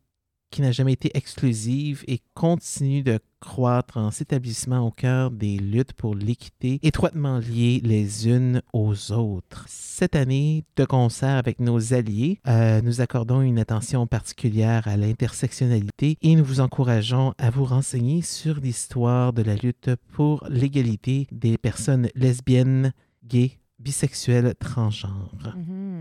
qui 0.54 0.62
n'a 0.62 0.70
jamais 0.70 0.92
été 0.92 1.10
exclusive 1.14 2.04
et 2.06 2.20
continue 2.34 3.02
de 3.02 3.18
croître 3.40 3.96
en 3.96 4.12
s'établissant 4.12 4.86
au 4.86 4.92
cœur 4.92 5.32
des 5.32 5.56
luttes 5.56 5.94
pour 5.94 6.14
l'équité 6.14 6.78
étroitement 6.84 7.40
liées 7.40 7.80
les 7.82 8.28
unes 8.28 8.62
aux 8.72 9.10
autres. 9.10 9.64
Cette 9.66 10.14
année, 10.14 10.64
de 10.76 10.84
concert 10.84 11.36
avec 11.36 11.58
nos 11.58 11.92
alliés, 11.92 12.38
euh, 12.46 12.80
nous 12.82 13.00
accordons 13.00 13.40
une 13.40 13.58
attention 13.58 14.06
particulière 14.06 14.86
à 14.86 14.96
l'intersectionnalité 14.96 16.18
et 16.22 16.36
nous 16.36 16.44
vous 16.44 16.60
encourageons 16.60 17.34
à 17.36 17.50
vous 17.50 17.64
renseigner 17.64 18.22
sur 18.22 18.60
l'histoire 18.60 19.32
de 19.32 19.42
la 19.42 19.56
lutte 19.56 19.90
pour 20.12 20.46
l'égalité 20.48 21.26
des 21.32 21.58
personnes 21.58 22.10
lesbiennes, 22.14 22.92
gays, 23.24 23.58
bisexuels, 23.84 24.54
transgenres. 24.58 25.54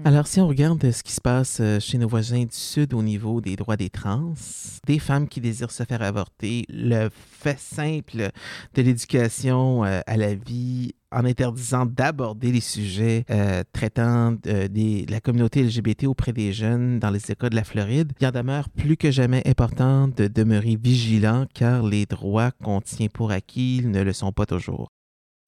Alors, 0.05 0.27
si 0.27 0.39
on 0.39 0.47
regarde 0.47 0.89
ce 0.91 1.03
qui 1.03 1.11
se 1.11 1.21
passe 1.21 1.59
euh, 1.59 1.79
chez 1.79 1.97
nos 1.97 2.07
voisins 2.07 2.43
du 2.43 2.55
Sud 2.55 2.93
au 2.93 3.03
niveau 3.03 3.41
des 3.41 3.55
droits 3.55 3.77
des 3.77 3.89
trans, 3.89 4.33
des 4.87 4.99
femmes 4.99 5.27
qui 5.27 5.41
désirent 5.41 5.71
se 5.71 5.83
faire 5.83 6.01
avorter, 6.01 6.65
le 6.69 7.09
fait 7.13 7.59
simple 7.59 8.31
de 8.73 8.81
l'éducation 8.81 9.83
euh, 9.83 9.99
à 10.07 10.17
la 10.17 10.33
vie 10.33 10.93
en 11.11 11.25
interdisant 11.25 11.85
d'aborder 11.85 12.51
les 12.51 12.61
sujets 12.61 13.25
euh, 13.29 13.63
traitant 13.71 14.31
de, 14.31 15.09
la 15.11 15.19
communauté 15.19 15.63
LGBT 15.63 16.05
auprès 16.05 16.33
des 16.33 16.53
jeunes 16.53 16.99
dans 16.99 17.09
les 17.09 17.31
écoles 17.31 17.51
de 17.51 17.55
la 17.55 17.63
Floride, 17.63 18.13
il 18.19 18.27
en 18.27 18.31
demeure 18.31 18.69
plus 18.69 18.97
que 18.97 19.11
jamais 19.11 19.43
important 19.45 20.07
de 20.07 20.27
demeurer 20.27 20.77
vigilant 20.81 21.45
car 21.53 21.83
les 21.83 22.05
droits 22.05 22.51
qu'on 22.51 22.81
tient 22.81 23.07
pour 23.07 23.31
acquis 23.31 23.81
ne 23.85 24.01
le 24.01 24.13
sont 24.13 24.31
pas 24.31 24.45
toujours. 24.45 24.89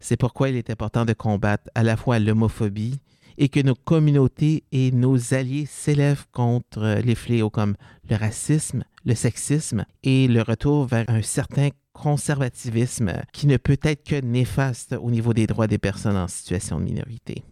C'est 0.08 0.18
pourquoi 0.18 0.50
il 0.50 0.56
est 0.56 0.70
important 0.70 1.04
de 1.04 1.14
combattre 1.14 1.68
à 1.74 1.82
la 1.82 1.98
fois 1.98 2.20
l'homophobie, 2.20 3.00
et 3.40 3.50
que 3.50 3.60
nos 3.60 3.74
communautés 3.74 4.64
et 4.72 4.92
nos 4.92 5.34
alliés 5.34 5.66
s'élèvent 5.66 6.28
contre 6.32 7.02
les 7.04 7.16
fléaux 7.16 7.50
comme 7.50 7.76
le 8.08 8.16
racisme, 8.16 8.84
le 9.04 9.16
sexisme 9.16 9.84
et 10.04 10.28
le 10.28 10.44
retour 10.44 10.86
vers 10.86 11.06
un 11.08 11.24
certain 11.24 11.70
conservatisme 11.94 13.14
qui 13.34 13.48
ne 13.48 13.58
peut 13.58 13.80
être 13.82 14.04
que 14.04 14.22
néfaste 14.22 14.96
au 15.02 15.10
niveau 15.10 15.34
des 15.34 15.48
droits 15.48 15.66
des 15.66 15.80
personnes 15.80 16.18
en 16.18 16.28
situation 16.28 16.80
de 16.80 16.86
minorité. 16.86 17.44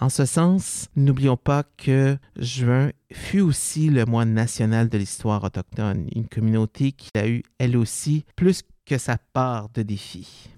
En 0.00 0.08
ce 0.08 0.24
sens, 0.24 0.88
n'oublions 0.96 1.36
pas 1.36 1.62
que 1.76 2.18
juin 2.36 2.90
fut 3.12 3.40
aussi 3.40 3.88
le 3.88 4.04
mois 4.04 4.24
national 4.24 4.88
de 4.88 4.98
l'histoire 4.98 5.44
autochtone, 5.44 6.08
une 6.16 6.26
communauté 6.26 6.90
qui 6.90 7.10
a 7.14 7.28
eu, 7.28 7.44
elle 7.58 7.76
aussi, 7.76 8.24
plus 8.34 8.62
que 8.84 8.98
sa 8.98 9.16
part 9.32 9.68
de 9.68 9.82
défis. 9.82 10.50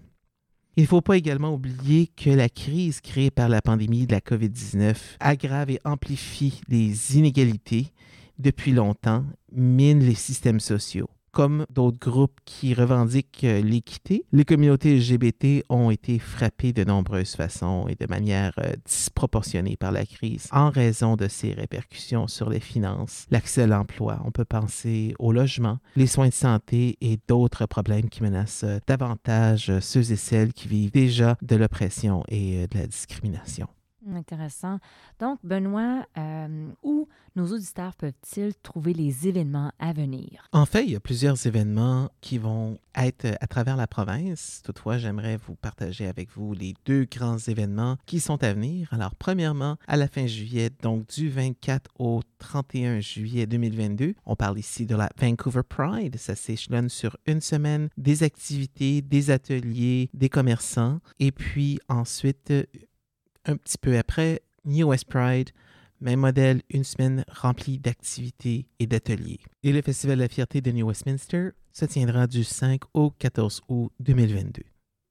Il 0.76 0.84
ne 0.84 0.88
faut 0.88 1.02
pas 1.02 1.18
également 1.18 1.52
oublier 1.52 2.06
que 2.06 2.30
la 2.30 2.48
crise 2.48 3.02
créée 3.02 3.30
par 3.30 3.50
la 3.50 3.60
pandémie 3.60 4.06
de 4.06 4.12
la 4.12 4.20
COVID-19 4.20 4.96
aggrave 5.20 5.68
et 5.70 5.78
amplifie 5.84 6.62
les 6.68 7.18
inégalités. 7.18 7.92
Depuis 8.38 8.72
longtemps, 8.72 9.24
mine 9.52 10.00
les 10.00 10.14
systèmes 10.14 10.60
sociaux 10.60 11.10
comme 11.32 11.66
d'autres 11.70 11.98
groupes 11.98 12.38
qui 12.44 12.74
revendiquent 12.74 13.44
euh, 13.44 13.62
l'équité, 13.62 14.26
les 14.32 14.44
communautés 14.44 14.96
LGBT 14.96 15.64
ont 15.68 15.90
été 15.90 16.18
frappées 16.18 16.72
de 16.72 16.84
nombreuses 16.84 17.34
façons 17.34 17.86
et 17.88 17.94
de 17.94 18.06
manière 18.06 18.52
euh, 18.58 18.72
disproportionnée 18.86 19.76
par 19.76 19.92
la 19.92 20.04
crise 20.04 20.48
en 20.52 20.70
raison 20.70 21.16
de 21.16 21.28
ses 21.28 21.54
répercussions 21.54 22.28
sur 22.28 22.50
les 22.50 22.60
finances, 22.60 23.26
l'accès 23.30 23.62
à 23.62 23.66
l'emploi. 23.66 24.20
On 24.24 24.30
peut 24.30 24.44
penser 24.44 25.14
au 25.18 25.32
logement, 25.32 25.78
les 25.96 26.06
soins 26.06 26.28
de 26.28 26.34
santé 26.34 26.98
et 27.00 27.18
d'autres 27.26 27.66
problèmes 27.66 28.08
qui 28.10 28.22
menacent 28.22 28.64
euh, 28.64 28.78
davantage 28.86 29.72
ceux 29.80 30.12
et 30.12 30.16
celles 30.16 30.52
qui 30.52 30.68
vivent 30.68 30.92
déjà 30.92 31.36
de 31.42 31.56
l'oppression 31.56 32.22
et 32.28 32.66
de 32.68 32.78
la 32.78 32.86
discrimination. 32.86 33.68
Intéressant. 34.10 34.78
Donc, 35.20 35.38
Benoît, 35.44 36.06
euh, 36.18 36.68
où 36.82 37.08
nos 37.36 37.46
auditeurs 37.46 37.94
peuvent-ils 37.94 38.54
trouver 38.62 38.92
les 38.94 39.28
événements 39.28 39.72
à 39.78 39.92
venir? 39.92 40.48
En 40.52 40.66
fait, 40.66 40.84
il 40.84 40.90
y 40.90 40.96
a 40.96 41.00
plusieurs 41.00 41.46
événements 41.46 42.10
qui 42.20 42.38
vont 42.38 42.78
être 42.96 43.26
à 43.40 43.46
travers 43.46 43.76
la 43.76 43.86
province. 43.86 44.60
Toutefois, 44.64 44.98
j'aimerais 44.98 45.36
vous 45.36 45.54
partager 45.54 46.06
avec 46.06 46.30
vous 46.30 46.52
les 46.52 46.74
deux 46.84 47.04
grands 47.04 47.38
événements 47.38 47.96
qui 48.06 48.20
sont 48.20 48.42
à 48.42 48.52
venir. 48.52 48.88
Alors, 48.92 49.14
premièrement, 49.14 49.76
à 49.86 49.96
la 49.96 50.08
fin 50.08 50.26
juillet, 50.26 50.70
donc 50.82 51.06
du 51.08 51.30
24 51.30 51.90
au 51.98 52.20
31 52.38 53.00
juillet 53.00 53.46
2022, 53.46 54.14
on 54.26 54.36
parle 54.36 54.58
ici 54.58 54.84
de 54.84 54.96
la 54.96 55.08
Vancouver 55.16 55.62
Pride. 55.66 56.16
Ça 56.16 56.34
s'échelonne 56.34 56.88
sur 56.88 57.16
une 57.26 57.40
semaine, 57.40 57.88
des 57.96 58.24
activités, 58.24 59.00
des 59.00 59.30
ateliers, 59.30 60.10
des 60.12 60.28
commerçants. 60.28 60.98
Et 61.20 61.30
puis 61.30 61.78
ensuite, 61.88 62.52
un 63.44 63.56
petit 63.56 63.78
peu 63.78 63.98
après, 63.98 64.42
New 64.64 64.88
West 64.88 65.06
Pride, 65.06 65.50
même 66.00 66.20
modèle, 66.20 66.62
une 66.70 66.84
semaine 66.84 67.24
remplie 67.28 67.78
d'activités 67.78 68.66
et 68.78 68.86
d'ateliers. 68.86 69.40
Et 69.62 69.72
le 69.72 69.82
Festival 69.82 70.16
de 70.16 70.22
la 70.22 70.28
fierté 70.28 70.60
de 70.60 70.72
New 70.72 70.86
Westminster 70.86 71.50
se 71.72 71.84
tiendra 71.84 72.26
du 72.26 72.44
5 72.44 72.82
au 72.94 73.10
14 73.10 73.62
août 73.68 73.92
2022. 74.00 74.62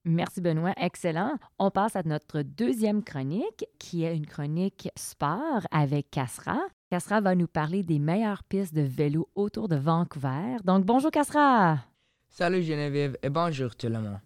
Merci 0.03 0.41
Benoît, 0.41 0.73
excellent. 0.77 1.37
On 1.59 1.69
passe 1.69 1.95
à 1.95 2.01
notre 2.03 2.41
deuxième 2.41 3.03
chronique, 3.03 3.65
qui 3.77 4.03
est 4.03 4.17
une 4.17 4.25
chronique 4.25 4.89
sport 4.97 5.61
avec 5.69 6.09
Casra. 6.09 6.59
Casra 6.89 7.21
va 7.21 7.35
nous 7.35 7.47
parler 7.47 7.83
des 7.83 7.99
meilleures 7.99 8.43
pistes 8.43 8.73
de 8.73 8.81
vélo 8.81 9.29
autour 9.35 9.67
de 9.67 9.75
Vancouver. 9.75 10.57
Donc 10.65 10.85
bonjour 10.85 11.11
Casra. 11.11 11.79
Salut 12.27 12.63
Geneviève 12.63 13.15
et 13.21 13.29
bonjour 13.29 13.75
tout 13.75 13.87
le 13.87 13.99
monde. 13.99 14.19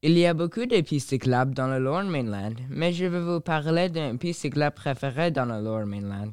Il 0.00 0.16
y 0.16 0.26
a 0.26 0.32
beaucoup 0.32 0.64
de 0.64 0.80
pistes 0.80 1.08
cyclables 1.08 1.54
dans 1.54 1.66
le 1.66 1.80
Lower 1.80 2.04
Mainland, 2.04 2.54
mais 2.70 2.92
je 2.92 3.06
vais 3.06 3.20
vous 3.20 3.40
parler 3.40 3.88
d'une 3.88 4.16
piste 4.16 4.42
cyclable 4.42 4.76
préférée 4.76 5.32
dans 5.32 5.44
le 5.44 5.60
Lower 5.60 5.86
Mainland. 5.86 6.30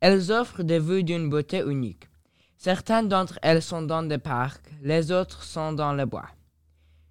Elles 0.00 0.32
offrent 0.32 0.64
des 0.64 0.80
vues 0.80 1.04
d'une 1.04 1.30
beauté 1.30 1.60
unique. 1.60 2.08
Certaines 2.56 3.06
d'entre 3.08 3.38
elles 3.40 3.62
sont 3.62 3.82
dans 3.82 4.02
des 4.02 4.18
parcs, 4.18 4.68
les 4.82 5.12
autres 5.12 5.44
sont 5.44 5.72
dans 5.72 5.92
le 5.92 6.06
bois. 6.06 6.28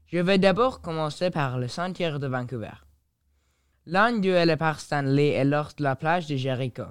Je 0.08 0.18
vais 0.18 0.38
d'abord 0.38 0.82
commencer 0.82 1.30
par 1.30 1.58
le 1.58 1.70
sentier 1.70 2.12
de 2.12 2.28
Vancouver. 2.28 2.84
L'un 3.86 4.20
d'eux 4.20 4.36
est 4.36 4.46
le 4.46 4.58
parc 4.58 4.82
Stanley 4.82 5.40
et 5.40 5.46
de 5.46 5.84
la 5.84 5.96
plage 5.96 6.28
de 6.28 6.36
Jericho. 6.36 6.84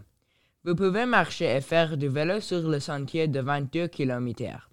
Vous 0.65 0.75
pouvez 0.75 1.05
marcher 1.05 1.55
et 1.55 1.61
faire 1.61 1.99
du 1.99 2.09
vélo 2.09 2.41
sur 2.41 2.67
le 2.67 2.81
sentier 2.81 3.29
de 3.29 3.41
22 3.41 3.89
km. 3.89 4.71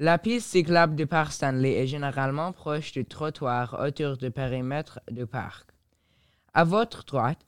La 0.00 0.16
piste 0.16 0.50
cyclable 0.50 0.94
du 0.94 1.08
parc 1.08 1.32
Stanley 1.32 1.72
est 1.72 1.88
généralement 1.88 2.52
proche 2.52 2.92
du 2.92 3.04
trottoir 3.04 3.76
autour 3.84 4.16
du 4.16 4.30
périmètre 4.30 5.00
du 5.10 5.26
parc. 5.26 5.70
À 6.54 6.62
votre 6.62 7.04
droite, 7.04 7.40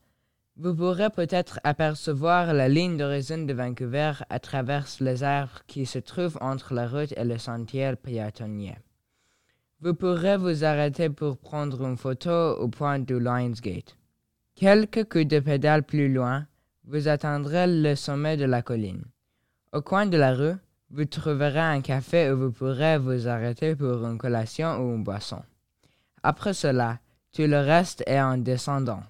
vous 0.56 0.74
pourrez 0.74 1.10
peut-être 1.10 1.60
apercevoir 1.62 2.52
la 2.52 2.68
ligne 2.68 2.96
d'horizon 2.96 3.44
de 3.44 3.52
Vancouver 3.52 4.14
à 4.28 4.40
travers 4.40 4.88
les 4.98 5.22
arbres 5.22 5.60
qui 5.68 5.86
se 5.86 6.00
trouvent 6.00 6.38
entre 6.40 6.74
la 6.74 6.88
route 6.88 7.14
et 7.16 7.22
le 7.22 7.38
sentier 7.38 7.94
piétonnier. 7.94 8.78
Vous 9.80 9.94
pourrez 9.94 10.36
vous 10.36 10.64
arrêter 10.64 11.08
pour 11.08 11.38
prendre 11.38 11.80
une 11.86 11.96
photo 11.96 12.56
au 12.58 12.66
point 12.66 12.98
du 12.98 13.20
Lionsgate. 13.20 13.96
Quelques 14.56 15.08
coups 15.08 15.28
de 15.28 15.38
pédale 15.38 15.84
plus 15.84 16.12
loin, 16.12 16.48
vous 16.82 17.06
atteindrez 17.06 17.68
le 17.68 17.94
sommet 17.94 18.36
de 18.36 18.44
la 18.44 18.60
colline. 18.60 19.04
Au 19.72 19.82
coin 19.82 20.06
de 20.06 20.16
la 20.16 20.34
rue, 20.34 20.56
vous 20.90 21.04
trouverez 21.04 21.60
un 21.60 21.80
café 21.80 22.30
où 22.30 22.38
vous 22.38 22.52
pourrez 22.52 22.98
vous 22.98 23.28
arrêter 23.28 23.76
pour 23.76 24.04
une 24.04 24.18
collation 24.18 24.78
ou 24.78 24.96
une 24.96 25.04
boisson. 25.04 25.42
Après 26.22 26.52
cela, 26.52 26.98
tout 27.32 27.42
le 27.42 27.58
reste 27.58 28.02
est 28.06 28.20
en 28.20 28.36
descendant. 28.36 29.02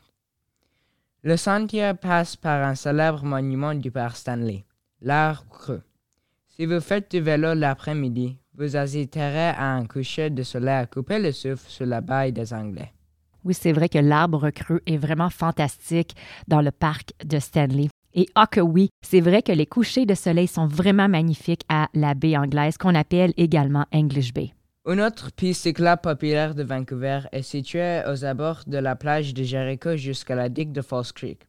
Le 1.23 1.37
sentier 1.37 1.93
passe 1.95 2.37
par 2.37 2.67
un 2.67 2.75
célèbre 2.75 3.25
monument 3.25 3.75
du 3.75 3.91
père 3.91 4.17
Stanley, 4.17 4.65
l'arbre 5.01 5.45
creux. 5.51 5.83
Si 6.49 6.67
vous 6.67 6.81
faites 6.81 7.11
du 7.11 7.21
vélo 7.21 7.55
l'après-midi, 7.55 8.39
vous 8.55 8.77
hésiterez 8.77 9.49
à 9.49 9.73
un 9.73 9.87
coucher 9.87 10.31
de 10.31 10.43
soleil 10.43 10.77
à 10.77 10.87
couper 10.87 11.19
le 11.19 11.33
souffle 11.33 11.69
sur 11.69 11.87
la 11.87 12.01
baille 12.01 12.33
des 12.33 12.53
Anglais. 12.53 12.93
Oui, 13.45 13.55
c'est 13.55 13.73
vrai 13.73 13.89
que 13.89 13.99
l'arbre 13.99 14.51
creux 14.51 14.83
est 14.87 14.99
vraiment 14.99 15.31
fantastique 15.31 16.15
dans 16.47 16.61
le 16.61 16.71
parc 16.71 17.13
de 17.25 17.39
Stanley. 17.39 17.90
Et 18.15 18.27
ah 18.35 18.47
que 18.47 18.61
oui, 18.61 18.91
c'est 19.03 19.21
vrai 19.21 19.43
que 19.43 19.53
les 19.53 19.67
couchers 19.67 20.07
de 20.07 20.15
soleil 20.15 20.49
sont 20.49 20.67
vraiment 20.67 21.09
magnifiques 21.09 21.65
à 21.69 21.89
la 21.95 22.15
baie 22.15 22.37
anglaise 22.37 22.77
qu'on 22.77 22.95
appelle 22.95 23.33
également 23.37 23.87
English 23.93 24.35
Bay. 24.35 24.53
Une 24.87 25.01
autre 25.01 25.31
piste 25.31 25.63
cyclable 25.63 26.03
populaire 26.03 26.55
de 26.55 26.65
Vancouver 26.65 27.21
est 27.31 27.43
située 27.43 28.03
aux 28.09 28.25
abords 28.25 28.63
de 28.67 28.79
la 28.79 28.97
plage 28.97 29.35
de 29.35 29.45
Jericho 29.45 29.95
jusqu'à 29.97 30.35
la 30.35 30.49
digue 30.49 30.73
de 30.73 30.81
Falls 30.81 31.13
Creek. 31.15 31.47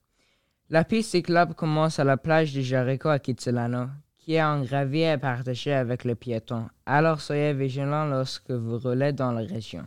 La 0.70 0.84
piste 0.84 1.12
cyclable 1.12 1.56
commence 1.56 1.98
à 1.98 2.04
la 2.04 2.18
plage 2.18 2.54
de 2.54 2.62
Jericho 2.62 3.10
à 3.10 3.20
Kitsilano, 3.20 3.88
qui 4.18 4.36
est 4.36 4.44
en 4.44 4.62
gravier 4.62 5.18
partagé 5.18 5.74
avec 5.74 6.06
le 6.06 6.14
piéton, 6.16 6.68
alors 6.86 7.22
soyez 7.22 7.54
vigilants 7.54 8.06
lorsque 8.06 8.52
vous 8.52 8.78
roulez 8.78 9.14
dans 9.14 9.32
la 9.32 9.42
région. 9.42 9.86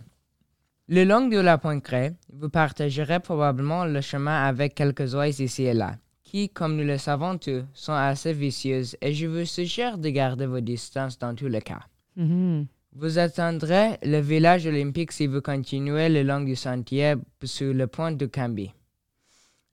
Le 0.88 1.04
long 1.04 1.28
de 1.28 1.38
la 1.38 1.56
pointe 1.56 1.88
vous 2.32 2.50
partagerez 2.50 3.20
probablement 3.20 3.84
le 3.84 4.00
chemin 4.00 4.44
avec 4.44 4.74
quelques 4.74 5.14
oies 5.14 5.28
ici 5.28 5.64
et 5.64 5.72
là, 5.72 5.96
qui, 6.34 6.48
comme 6.48 6.74
nous 6.74 6.82
le 6.82 6.98
savons 6.98 7.38
tous, 7.38 7.62
sont 7.74 7.92
assez 7.92 8.32
vicieuses 8.32 8.96
et 9.00 9.14
je 9.14 9.28
vous 9.28 9.44
suggère 9.44 9.98
de 9.98 10.08
garder 10.08 10.46
vos 10.46 10.58
distances 10.58 11.16
dans 11.16 11.32
tous 11.32 11.46
les 11.46 11.62
cas. 11.62 11.82
Mhm. 12.16 12.66
Vous 12.96 13.20
atteindrez 13.20 13.98
le 14.02 14.18
village 14.18 14.66
olympique 14.66 15.12
si 15.12 15.28
vous 15.28 15.40
continuez 15.40 16.08
le 16.08 16.24
long 16.24 16.40
du 16.40 16.56
sentier 16.56 17.14
sous 17.44 17.72
le 17.72 17.86
pont 17.86 18.10
de 18.10 18.26
Camby. 18.26 18.72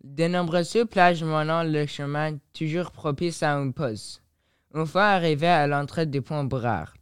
De 0.03 0.27
nombreuses 0.27 0.85
plages 0.87 1.23
menant 1.23 1.63
le 1.63 1.87
chemin 1.87 2.37
toujours 2.53 2.91
propice 2.91 3.41
à 3.41 3.53
une 3.53 3.73
pause. 3.73 4.21
Une 4.75 4.85
fois 4.85 5.07
arrivé 5.17 5.47
à 5.47 5.65
l'entrée 5.65 6.05
du 6.05 6.21
pont 6.21 6.43
Bourard, 6.43 6.93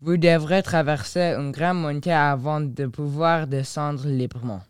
vous 0.00 0.16
devrez 0.16 0.64
traverser 0.64 1.36
une 1.38 1.52
grande 1.52 1.80
montée 1.80 2.12
avant 2.12 2.60
de 2.60 2.86
pouvoir 2.86 3.46
descendre 3.46 4.08
librement. 4.08 4.62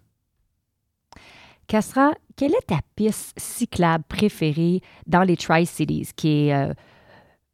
Cassera, 1.66 2.14
quelle 2.36 2.52
est 2.52 2.66
ta 2.68 2.78
piste 2.94 3.32
cyclable 3.36 4.04
préférée 4.06 4.82
dans 5.06 5.22
les 5.22 5.36
Tri-Cities, 5.36 6.10
qui 6.14 6.48
est 6.48 6.54
euh, 6.54 6.72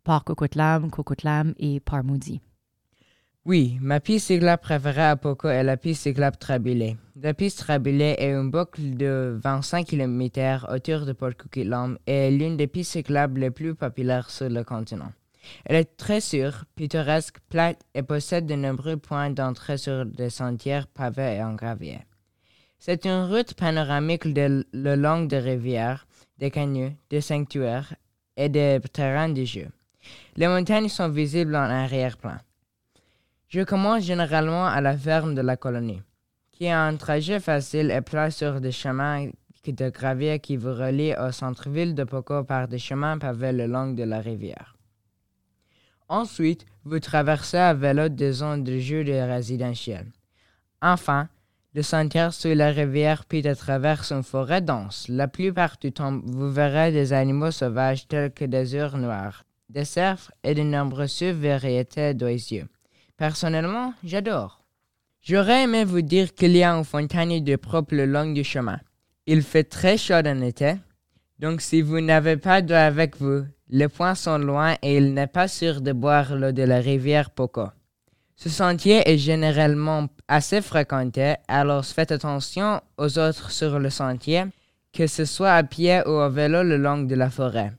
Port 0.04 0.24
Coquitlam 0.24 1.54
et 1.58 1.80
Port 1.80 2.04
Moody? 2.04 2.42
Oui, 3.46 3.78
ma 3.80 4.00
piste 4.00 4.26
cyclable 4.26 4.60
préférée 4.60 5.02
à 5.02 5.16
Poco 5.16 5.48
est 5.48 5.64
la 5.64 5.78
piste 5.78 6.02
cyclable 6.02 6.36
Trabilé. 6.36 6.96
La 7.16 7.32
piste 7.32 7.60
Trabilé 7.60 8.14
est 8.18 8.32
une 8.32 8.50
boucle 8.50 8.96
de 8.96 9.38
25 9.42 9.86
km 9.86 10.66
autour 10.70 11.06
de 11.06 11.12
Port 11.12 11.36
Coquitlam 11.36 11.98
et 12.06 12.12
est 12.12 12.30
l'une 12.30 12.58
des 12.58 12.66
pistes 12.66 12.92
cyclables 12.92 13.40
les 13.40 13.50
plus 13.50 13.74
populaires 13.74 14.28
sur 14.28 14.50
le 14.50 14.62
continent. 14.62 15.12
Elle 15.64 15.76
est 15.76 15.96
très 15.96 16.20
sûre, 16.20 16.66
pittoresque, 16.76 17.38
plate 17.48 17.80
et 17.94 18.02
possède 18.02 18.44
de 18.46 18.54
nombreux 18.54 18.98
points 18.98 19.30
d'entrée 19.30 19.78
sur 19.78 20.04
des 20.04 20.30
sentiers 20.30 20.82
pavés 20.94 21.36
et 21.36 21.42
en 21.42 21.54
gravier. 21.54 22.00
C'est 22.84 23.06
une 23.06 23.26
route 23.32 23.54
panoramique 23.54 24.34
de, 24.34 24.66
le 24.72 24.96
long 24.96 25.22
des 25.22 25.38
rivières, 25.38 26.04
des 26.38 26.50
canyons, 26.50 26.96
des 27.10 27.20
sanctuaires 27.20 27.94
et 28.36 28.48
des 28.48 28.80
terrains 28.92 29.28
de 29.28 29.44
jeu. 29.44 29.68
Les 30.34 30.48
montagnes 30.48 30.88
sont 30.88 31.08
visibles 31.08 31.54
en 31.54 31.70
arrière-plan. 31.70 32.38
Je 33.46 33.60
commence 33.60 34.02
généralement 34.02 34.66
à 34.66 34.80
la 34.80 34.96
ferme 34.96 35.36
de 35.36 35.42
la 35.42 35.56
colonie, 35.56 36.02
qui 36.50 36.66
a 36.66 36.82
un 36.82 36.96
trajet 36.96 37.38
facile 37.38 37.92
et 37.92 38.00
plat 38.00 38.32
sur 38.32 38.60
des 38.60 38.72
chemins 38.72 39.30
de 39.64 39.88
gravier 39.90 40.40
qui 40.40 40.56
vous 40.56 40.74
relient 40.74 41.14
au 41.14 41.30
centre-ville 41.30 41.94
de 41.94 42.02
Poco 42.02 42.42
par 42.42 42.66
des 42.66 42.80
chemins 42.80 43.16
pavés 43.16 43.52
le 43.52 43.68
long 43.68 43.92
de 43.92 44.02
la 44.02 44.18
rivière. 44.18 44.74
Ensuite, 46.08 46.66
vous 46.82 46.98
traversez 46.98 47.58
à 47.58 47.74
vélo 47.74 48.08
des 48.08 48.32
zones 48.32 48.64
de 48.64 48.80
jeu 48.80 49.04
de 49.04 49.12
résidentiel. 49.12 50.10
Enfin, 50.80 51.28
le 51.74 51.82
sentier 51.82 52.28
sur 52.32 52.54
la 52.54 52.70
rivière 52.70 53.24
puis 53.24 53.46
à 53.48 53.54
travers 53.54 54.10
une 54.12 54.22
forêt 54.22 54.60
dense. 54.60 55.06
La 55.08 55.28
plupart 55.28 55.76
du 55.80 55.92
temps, 55.92 56.20
vous 56.24 56.50
verrez 56.50 56.92
des 56.92 57.12
animaux 57.12 57.50
sauvages 57.50 58.06
tels 58.08 58.32
que 58.32 58.44
des 58.44 58.74
ours 58.74 58.94
noirs, 58.94 59.44
des 59.68 59.84
cerfs 59.84 60.30
et 60.44 60.54
de 60.54 60.62
nombreuses 60.62 61.22
variétés 61.22 62.14
d'oiseaux. 62.14 62.68
Personnellement, 63.16 63.94
j'adore. 64.04 64.64
J'aurais 65.22 65.62
aimé 65.62 65.84
vous 65.84 66.02
dire 66.02 66.34
qu'il 66.34 66.56
y 66.56 66.64
a 66.64 66.72
une 66.72 66.84
fontaine 66.84 67.42
de 67.42 67.56
propre 67.56 67.94
le 67.94 68.06
long 68.06 68.32
du 68.32 68.44
chemin. 68.44 68.80
Il 69.26 69.42
fait 69.42 69.64
très 69.64 69.96
chaud 69.96 70.14
en 70.14 70.42
été, 70.42 70.74
donc 71.38 71.60
si 71.60 71.80
vous 71.80 72.00
n'avez 72.00 72.36
pas 72.36 72.60
d'eau 72.60 72.74
avec 72.74 73.16
vous, 73.16 73.44
les 73.68 73.88
points 73.88 74.14
sont 74.14 74.38
loin 74.38 74.76
et 74.82 74.96
il 74.96 75.14
n'est 75.14 75.26
pas 75.26 75.48
sûr 75.48 75.80
de 75.80 75.92
boire 75.92 76.34
l'eau 76.34 76.52
de 76.52 76.62
la 76.62 76.80
rivière 76.80 77.30
Poco. 77.30 77.68
Ce 78.42 78.48
sentier 78.48 79.08
est 79.08 79.18
généralement 79.18 80.08
assez 80.26 80.62
fréquenté, 80.62 81.34
alors 81.46 81.84
faites 81.84 82.10
attention 82.10 82.80
aux 82.98 83.16
autres 83.16 83.52
sur 83.52 83.78
le 83.78 83.88
sentier, 83.88 84.42
que 84.92 85.06
ce 85.06 85.24
soit 85.24 85.52
à 85.52 85.62
pied 85.62 86.00
ou 86.06 86.14
à 86.14 86.28
vélo 86.28 86.64
le 86.64 86.76
long 86.76 87.04
de 87.04 87.14
la 87.14 87.30
forêt. 87.30 87.70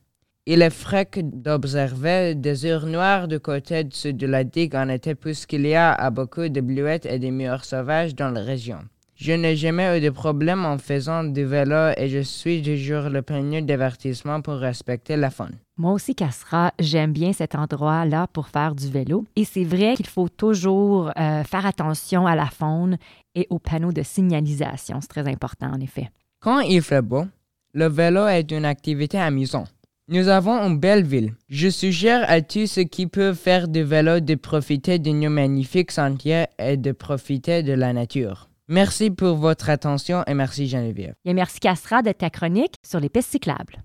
Il 0.45 0.61
est 0.61 0.69
fréquent 0.69 1.19
d'observer 1.33 2.33
des 2.35 2.65
heures 2.65 2.85
noires 2.85 3.27
du 3.27 3.41
côté 3.41 3.85
sud 3.91 4.15
de 4.15 4.25
la 4.25 4.45
digue 4.45 4.73
en 4.77 4.87
été 4.87 5.15
puisqu'il 5.15 5.67
y 5.67 5.75
a 5.75 6.09
beaucoup 6.11 6.47
de 6.47 6.61
bleuettes 6.61 7.07
et 7.07 7.19
de 7.19 7.27
murs 7.27 7.65
sauvages 7.65 8.15
dans 8.15 8.29
la 8.29 8.39
région. 8.39 8.79
Je 9.15 9.33
n'ai 9.33 9.57
jamais 9.57 9.97
eu 9.97 9.99
de 9.99 10.11
problème 10.11 10.63
en 10.63 10.77
faisant 10.77 11.25
du 11.25 11.43
vélo 11.43 11.91
et 11.97 12.07
je 12.07 12.19
suis 12.19 12.61
toujours 12.61 13.09
le 13.09 13.21
premier 13.21 13.61
d'avertissement 13.63 14.39
pour 14.39 14.55
respecter 14.55 15.17
la 15.17 15.29
faune. 15.29 15.57
Moi 15.75 15.91
aussi, 15.91 16.13
Cassera, 16.13 16.71
j'aime 16.79 17.13
bien 17.13 17.33
cet 17.33 17.55
endroit-là 17.55 18.27
pour 18.27 18.47
faire 18.47 18.75
du 18.75 18.89
vélo. 18.89 19.25
Et 19.35 19.43
c'est 19.43 19.63
vrai 19.63 19.95
qu'il 19.95 20.05
faut 20.05 20.29
toujours 20.29 21.11
euh, 21.17 21.43
faire 21.43 21.65
attention 21.65 22.27
à 22.27 22.35
la 22.35 22.45
faune 22.45 22.97
et 23.33 23.47
aux 23.49 23.57
panneaux 23.57 23.91
de 23.91 24.03
signalisation. 24.03 25.01
C'est 25.01 25.07
très 25.07 25.27
important, 25.27 25.71
en 25.73 25.79
effet. 25.79 26.11
Quand 26.39 26.59
il 26.59 26.83
fait 26.83 27.01
beau, 27.01 27.25
le 27.73 27.87
vélo 27.87 28.27
est 28.27 28.51
une 28.51 28.65
activité 28.65 29.17
amusante. 29.17 29.73
Nous 30.09 30.27
avons 30.27 30.59
une 30.59 30.77
belle 30.77 31.05
ville. 31.05 31.33
Je 31.49 31.69
suggère 31.69 32.29
à 32.29 32.41
tous 32.41 32.67
ceux 32.67 32.83
qui 32.83 33.07
peuvent 33.07 33.37
faire 33.37 33.67
du 33.67 33.83
vélo 33.83 34.19
de 34.19 34.35
profiter 34.35 34.99
de 34.99 35.09
nos 35.09 35.29
magnifiques 35.29 35.91
sentiers 35.91 36.45
et 36.59 36.77
de 36.77 36.91
profiter 36.91 37.63
de 37.63 37.73
la 37.73 37.93
nature. 37.93 38.49
Merci 38.67 39.09
pour 39.09 39.37
votre 39.37 39.69
attention 39.69 40.23
et 40.27 40.33
merci 40.33 40.67
Geneviève. 40.67 41.15
Et 41.25 41.33
merci, 41.33 41.59
Cassera, 41.59 42.01
de 42.01 42.11
ta 42.11 42.29
chronique 42.29 42.75
sur 42.85 42.99
les 42.99 43.09
pistes 43.09 43.31
cyclables. 43.31 43.81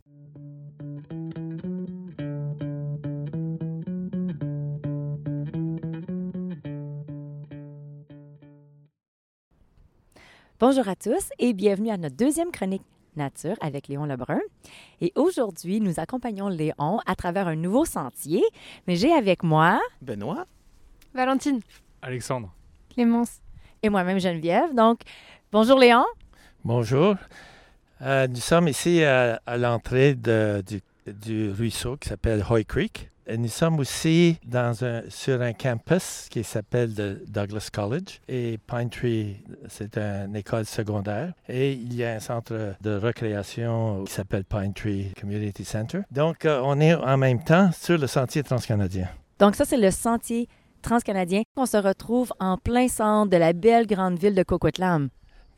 Bonjour 10.61 10.89
à 10.89 10.97
tous 10.97 11.31
et 11.39 11.53
bienvenue 11.53 11.91
à 11.91 11.97
notre 11.97 12.17
deuxième 12.17 12.51
chronique 12.51 12.83
nature 13.17 13.57
avec 13.61 13.89
Léon 13.89 14.07
Lebrun. 14.07 14.41
Et 15.01 15.13
aujourd'hui, 15.15 15.81
nous 15.81 16.01
accompagnons 16.01 16.49
Léon 16.49 16.99
à 17.07 17.15
travers 17.15 17.47
un 17.49 17.55
nouveau 17.57 17.85
sentier. 17.85 18.43
Mais 18.87 18.97
j'ai 18.97 19.13
avec 19.13 19.43
moi 19.43 19.81
Benoît? 20.03 20.47
Valentine, 21.15 21.61
Alexandre. 22.03 22.53
Clémence. 22.93 23.39
et 23.83 23.89
moi-même 23.89 24.19
Geneviève. 24.19 24.75
Donc, 24.75 25.01
bonjour 25.53 25.79
Léon. 25.79 26.05
Bonjour. 26.65 27.15
Euh, 28.03 28.27
nous 28.27 28.37
sommes 28.37 28.67
ici 28.69 29.05
à, 29.05 29.41
à 29.47 29.57
l'entrée 29.57 30.15
du, 30.17 30.81
du 31.07 31.51
ruisseau 31.51 31.97
qui 31.97 32.09
s'appelle 32.09 32.45
Hoy 32.49 32.65
Creek. 32.65 33.11
Nous 33.37 33.49
sommes 33.49 33.79
aussi 33.79 34.39
sur 35.11 35.43
un 35.43 35.53
campus 35.53 36.29
qui 36.31 36.43
s'appelle 36.43 36.95
le 36.97 37.25
Douglas 37.29 37.69
College. 37.71 38.21
Et 38.27 38.59
Pine 38.67 38.89
Tree, 38.89 39.37
c'est 39.69 39.99
une 39.99 40.35
école 40.35 40.65
secondaire. 40.65 41.35
Et 41.49 41.73
il 41.73 41.95
y 41.95 42.05
a 42.05 42.15
un 42.15 42.21
centre 42.21 42.75
de 42.81 42.91
récréation 42.91 44.05
qui 44.05 44.13
s'appelle 44.13 44.45
Pine 44.45 44.73
Tree 44.73 45.13
Community 45.21 45.65
Center. 45.65 46.01
Donc, 46.11 46.45
euh, 46.45 46.61
on 46.65 46.81
est 46.81 46.95
en 46.95 47.17
même 47.19 47.43
temps 47.43 47.71
sur 47.73 47.99
le 47.99 48.07
sentier 48.07 48.43
transcanadien. 48.43 49.09
Donc, 49.39 49.57
ça, 49.57 49.65
c'est 49.65 49.77
le 49.77 49.91
sentier 49.91 50.49
transcanadien. 50.81 51.43
On 51.57 51.67
se 51.67 51.77
retrouve 51.77 52.33
en 52.41 52.57
plein 52.57 52.89
centre 52.89 53.31
de 53.31 53.37
la 53.37 53.53
belle 53.53 53.87
grande 53.87 54.19
ville 54.19 54.35
de 54.35 54.43
Coquitlam. 54.43 55.11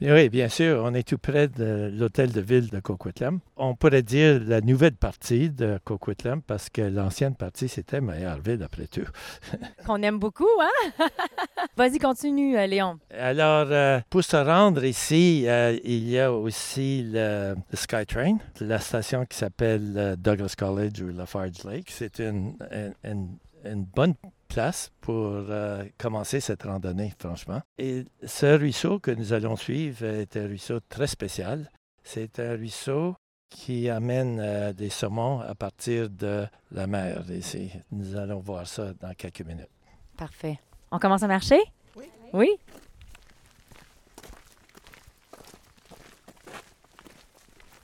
Oui, 0.02 0.30
bien 0.30 0.48
sûr, 0.48 0.80
on 0.82 0.94
est 0.94 1.06
tout 1.06 1.18
près 1.18 1.48
de 1.48 1.90
l'hôtel 1.92 2.32
de 2.32 2.40
ville 2.40 2.70
de 2.70 2.80
Coquitlam. 2.80 3.40
On 3.58 3.74
pourrait 3.74 4.02
dire 4.02 4.40
la 4.46 4.62
nouvelle 4.62 4.94
partie 4.94 5.50
de 5.50 5.78
Coquitlam 5.84 6.40
parce 6.40 6.70
que 6.70 6.80
l'ancienne 6.80 7.34
partie, 7.34 7.68
c'était 7.68 8.00
Maillardville 8.00 8.62
après 8.62 8.86
tout. 8.86 9.04
Qu'on 9.86 10.00
aime 10.02 10.18
beaucoup, 10.18 10.48
hein? 10.58 11.06
Vas-y, 11.76 11.98
continue, 11.98 12.56
euh, 12.56 12.66
Léon. 12.66 12.98
Alors, 13.14 13.66
euh, 13.70 14.00
pour 14.08 14.24
se 14.24 14.36
rendre 14.38 14.84
ici, 14.84 15.44
euh, 15.46 15.78
il 15.84 16.08
y 16.08 16.18
a 16.18 16.32
aussi 16.32 17.02
le, 17.12 17.54
le 17.70 17.76
SkyTrain, 17.76 18.38
la 18.60 18.78
station 18.78 19.26
qui 19.26 19.36
s'appelle 19.36 20.16
Douglas 20.18 20.54
College 20.56 21.02
ou 21.02 21.08
Lafarge 21.08 21.62
Lake. 21.64 21.90
C'est 21.90 22.20
une, 22.20 22.54
une- 22.72 22.94
une- 23.04 23.36
une 23.66 23.84
bonne 23.84 24.14
place 24.50 24.92
pour 25.00 25.32
euh, 25.32 25.84
commencer 25.96 26.40
cette 26.40 26.64
randonnée, 26.64 27.14
franchement. 27.18 27.62
Et 27.78 28.04
ce 28.24 28.58
ruisseau 28.58 28.98
que 28.98 29.10
nous 29.10 29.32
allons 29.32 29.56
suivre 29.56 30.04
est 30.04 30.36
un 30.36 30.46
ruisseau 30.46 30.80
très 30.88 31.06
spécial. 31.06 31.70
C'est 32.02 32.38
un 32.40 32.56
ruisseau 32.56 33.14
qui 33.48 33.88
amène 33.88 34.40
euh, 34.40 34.72
des 34.72 34.90
saumons 34.90 35.40
à 35.40 35.54
partir 35.54 36.10
de 36.10 36.46
la 36.70 36.86
mer 36.86 37.24
ici. 37.30 37.70
Nous 37.90 38.16
allons 38.16 38.40
voir 38.40 38.66
ça 38.66 38.92
dans 39.00 39.14
quelques 39.14 39.42
minutes. 39.42 39.70
Parfait. 40.16 40.58
On 40.90 40.98
commence 40.98 41.22
à 41.22 41.28
marcher? 41.28 41.60
Oui. 41.96 42.06
Oui? 42.32 42.48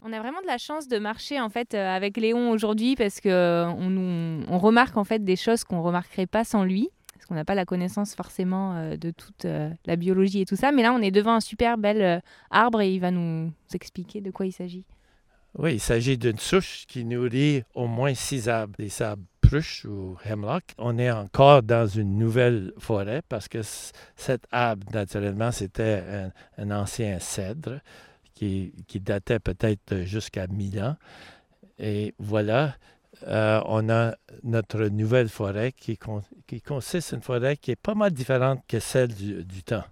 On 0.08 0.12
a 0.12 0.20
vraiment 0.20 0.40
de 0.40 0.46
la 0.46 0.56
chance 0.56 0.86
de 0.86 0.98
marcher 0.98 1.40
en 1.40 1.48
fait 1.48 1.74
euh, 1.74 1.88
avec 1.88 2.16
Léon 2.16 2.50
aujourd'hui 2.50 2.94
parce 2.94 3.20
que 3.20 3.28
euh, 3.28 3.66
on, 3.66 4.56
remarque 4.56 4.96
en 4.96 5.02
fait 5.02 5.24
des 5.24 5.34
choses 5.34 5.64
qu'on 5.64 5.82
remarquerait 5.82 6.28
pas 6.28 6.44
sans 6.44 6.62
lui. 6.62 6.90
Parce 7.12 7.26
qu'on 7.26 7.34
n'a 7.34 7.44
pas 7.44 7.56
la 7.56 7.64
connaissance 7.64 8.14
forcément 8.14 8.76
euh, 8.76 8.96
de 8.96 9.10
toute 9.10 9.44
la 9.44 9.96
biologie 9.96 10.42
et 10.42 10.46
tout 10.46 10.54
ça. 10.54 10.70
Mais 10.70 10.82
là, 10.82 10.92
on 10.92 11.02
est 11.02 11.10
devant 11.10 11.32
un 11.32 11.40
super 11.40 11.76
bel 11.76 12.22
arbre 12.52 12.82
et 12.82 12.94
il 12.94 13.00
va 13.00 13.10
nous 13.10 13.50
expliquer 13.74 14.20
de 14.20 14.30
quoi 14.30 14.46
il 14.46 14.52
s'agit. 14.52 14.84
Oui, 15.58 15.74
il 15.74 15.80
s'agit 15.80 16.16
d'une 16.16 16.38
souche 16.38 16.84
qui 16.86 17.04
nourrit 17.04 17.64
au 17.74 17.88
moins 17.88 18.14
six 18.14 18.48
arbres, 18.48 18.76
des 18.78 19.02
arbres 19.02 19.24
pruches 19.40 19.86
ou 19.86 20.16
hemlock. 20.24 20.62
On 20.78 20.98
est 20.98 21.10
encore 21.10 21.64
dans 21.64 21.88
une 21.88 22.16
nouvelle 22.16 22.72
forêt 22.78 23.22
parce 23.28 23.48
que 23.48 23.58
cet 24.14 24.46
arbre, 24.52 24.86
naturellement, 24.92 25.50
c'était 25.50 26.30
un 26.58 26.70
ancien 26.70 27.18
cèdre 27.18 27.80
qui, 28.36 29.00
datait 29.00 29.40
peut-être 29.40 30.04
jusqu'à 30.04 30.46
1000 30.46 30.80
ans. 30.82 30.96
Et 31.78 32.14
voilà, 32.18 32.76
euh, 33.26 33.60
on 33.66 33.88
a 33.88 34.14
notre 34.44 34.84
nouvelle 34.84 35.28
forêt 35.28 35.72
qui, 35.72 35.96
con- 35.96 36.22
qui 36.46 36.60
consiste 36.60 37.14
en 37.14 37.16
une 37.16 37.22
forêt 37.22 37.56
qui 37.56 37.72
est 37.72 37.76
pas 37.76 37.94
mal 37.94 38.12
différente 38.12 38.62
que 38.68 38.78
celle 38.78 39.12
du 39.14 39.62
temps. 39.64 39.84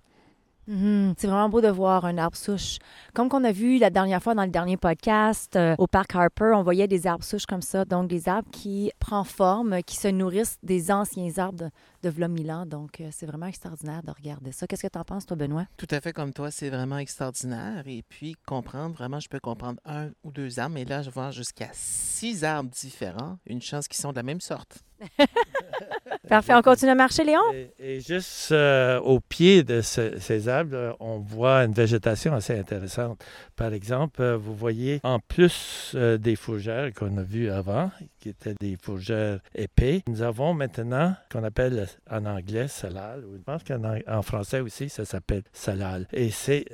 Mhm. 0.67 1.15
C'est 1.17 1.27
vraiment 1.27 1.49
beau 1.49 1.61
de 1.61 1.69
voir 1.69 2.05
un 2.05 2.19
arbre 2.19 2.37
souche. 2.37 2.79
Comme 3.13 3.29
qu'on 3.29 3.45
a 3.45 3.53
vu 3.53 3.79
la 3.79 3.91
dernière 3.91 4.23
fois 4.23 4.35
dans 4.35 4.45
le 4.45 4.51
dernier 4.51 4.77
podcast 4.77 5.57
euh, 5.57 5.75
au 5.79 5.87
parc 5.87 6.15
Harper, 6.15 6.53
on 6.55 6.63
voyait 6.63 6.89
des 6.89 7.07
arbres 7.07 7.25
souches 7.25 7.47
comme 7.47 7.63
ça, 7.63 7.85
donc 7.85 8.09
des 8.09 8.29
arbres 8.29 8.51
qui 8.51 8.91
prennent 8.99 9.25
forme, 9.25 9.83
qui 9.83 9.97
se 9.97 10.09
nourrissent 10.09 10.59
des 10.63 10.91
anciens 10.91 11.31
arbres 11.39 11.71
de, 12.03 12.11
de. 12.11 12.65
Donc 12.65 13.01
euh, 13.01 13.09
c'est 13.11 13.27
vraiment 13.27 13.47
extraordinaire 13.47 14.03
de 14.03 14.11
regarder 14.11 14.53
ça. 14.53 14.67
Qu'est-ce 14.67 14.83
que 14.83 14.89
tu 14.89 14.99
en 14.99 15.05
penses, 15.05 15.27
toi, 15.27 15.37
Benoît? 15.37 15.67
Tout 15.77 15.87
à 15.91 16.01
fait 16.01 16.13
comme 16.13 16.33
toi, 16.33 16.51
c'est 16.51 16.71
vraiment 16.71 16.99
extraordinaire. 16.99 17.83
Et 17.87 18.03
puis, 18.09 18.37
comprendre, 18.47 18.95
vraiment, 18.95 19.21
je 19.21 19.29
peux 19.29 19.41
comprendre 19.41 19.81
un 19.85 20.11
ou 20.23 20.33
deux 20.33 20.59
arbres, 20.59 20.75
mais 20.75 20.85
là, 20.85 21.03
je 21.03 21.11
vois 21.11 21.31
jusqu'à 21.31 21.69
six 21.73 22.45
arbres 22.45 22.71
différents. 22.71 23.39
Une 23.47 23.63
chance 23.63 23.89
qu'ils 23.89 24.01
sont 24.01 24.11
de 24.11 24.17
la 24.17 24.23
même 24.23 24.41
sorte. 24.41 24.85
Parfait, 26.29 26.55
on 26.55 26.63
continue 26.63 26.91
à 26.91 26.95
marcher, 26.95 27.25
Léon? 27.25 27.41
Et, 27.79 28.01
juste 28.01 28.51
euh, 28.53 28.99
au 29.01 29.21
pied 29.21 29.63
de 29.63 29.81
ce- 29.83 30.19
ces 30.19 30.49
arbres, 30.49 30.75
euh, 30.75 30.93
on 31.01 31.19
voit 31.19 31.65
une 31.65 31.73
végétation 31.73 32.33
assez 32.35 32.59
intéressante. 32.59 33.23
Par 33.57 33.73
exemple, 33.73 34.23
euh, 34.23 34.37
vous 34.37 34.55
voyez, 34.55 35.01
en 35.03 35.19
plus 35.19 35.95
des 35.95 36.37
fougères 36.37 36.93
qu'on 36.95 37.17
a 37.19 37.23
vues 37.23 37.51
avant, 37.51 37.91
qui 38.21 38.31
étaient 38.31 38.55
des 38.61 38.77
fougères 38.81 39.41
épais, 39.55 40.03
nous 40.09 40.23
avons 40.23 40.55
maintenant 40.55 41.15
qu'on 41.31 41.45
appelle 41.45 41.87
en 42.11 42.25
anglais 42.25 42.69
salal, 42.69 43.25
ou 43.27 43.37
je 43.37 43.43
pense 43.43 43.63
qu'en 43.65 44.23
français 44.23 44.61
aussi, 44.61 44.89
ça 44.89 45.05
s'appelle 45.05 45.43
salal. 45.53 46.07
Et 46.13 46.31
c'est 46.31 46.65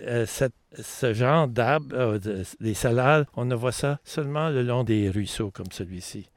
ce 0.79 1.13
genre 1.13 1.49
d'arbres, 1.49 2.19
de- 2.19 2.45
des 2.61 2.75
salals, 2.75 3.27
on 3.37 3.45
ne 3.45 3.55
voit 3.57 3.73
ça 3.73 3.99
seulement 4.05 4.49
le 4.49 4.63
long 4.63 4.85
des 4.85 5.11
ruisseaux 5.11 5.51
comme 5.51 5.71
celui-ci. 5.73 6.29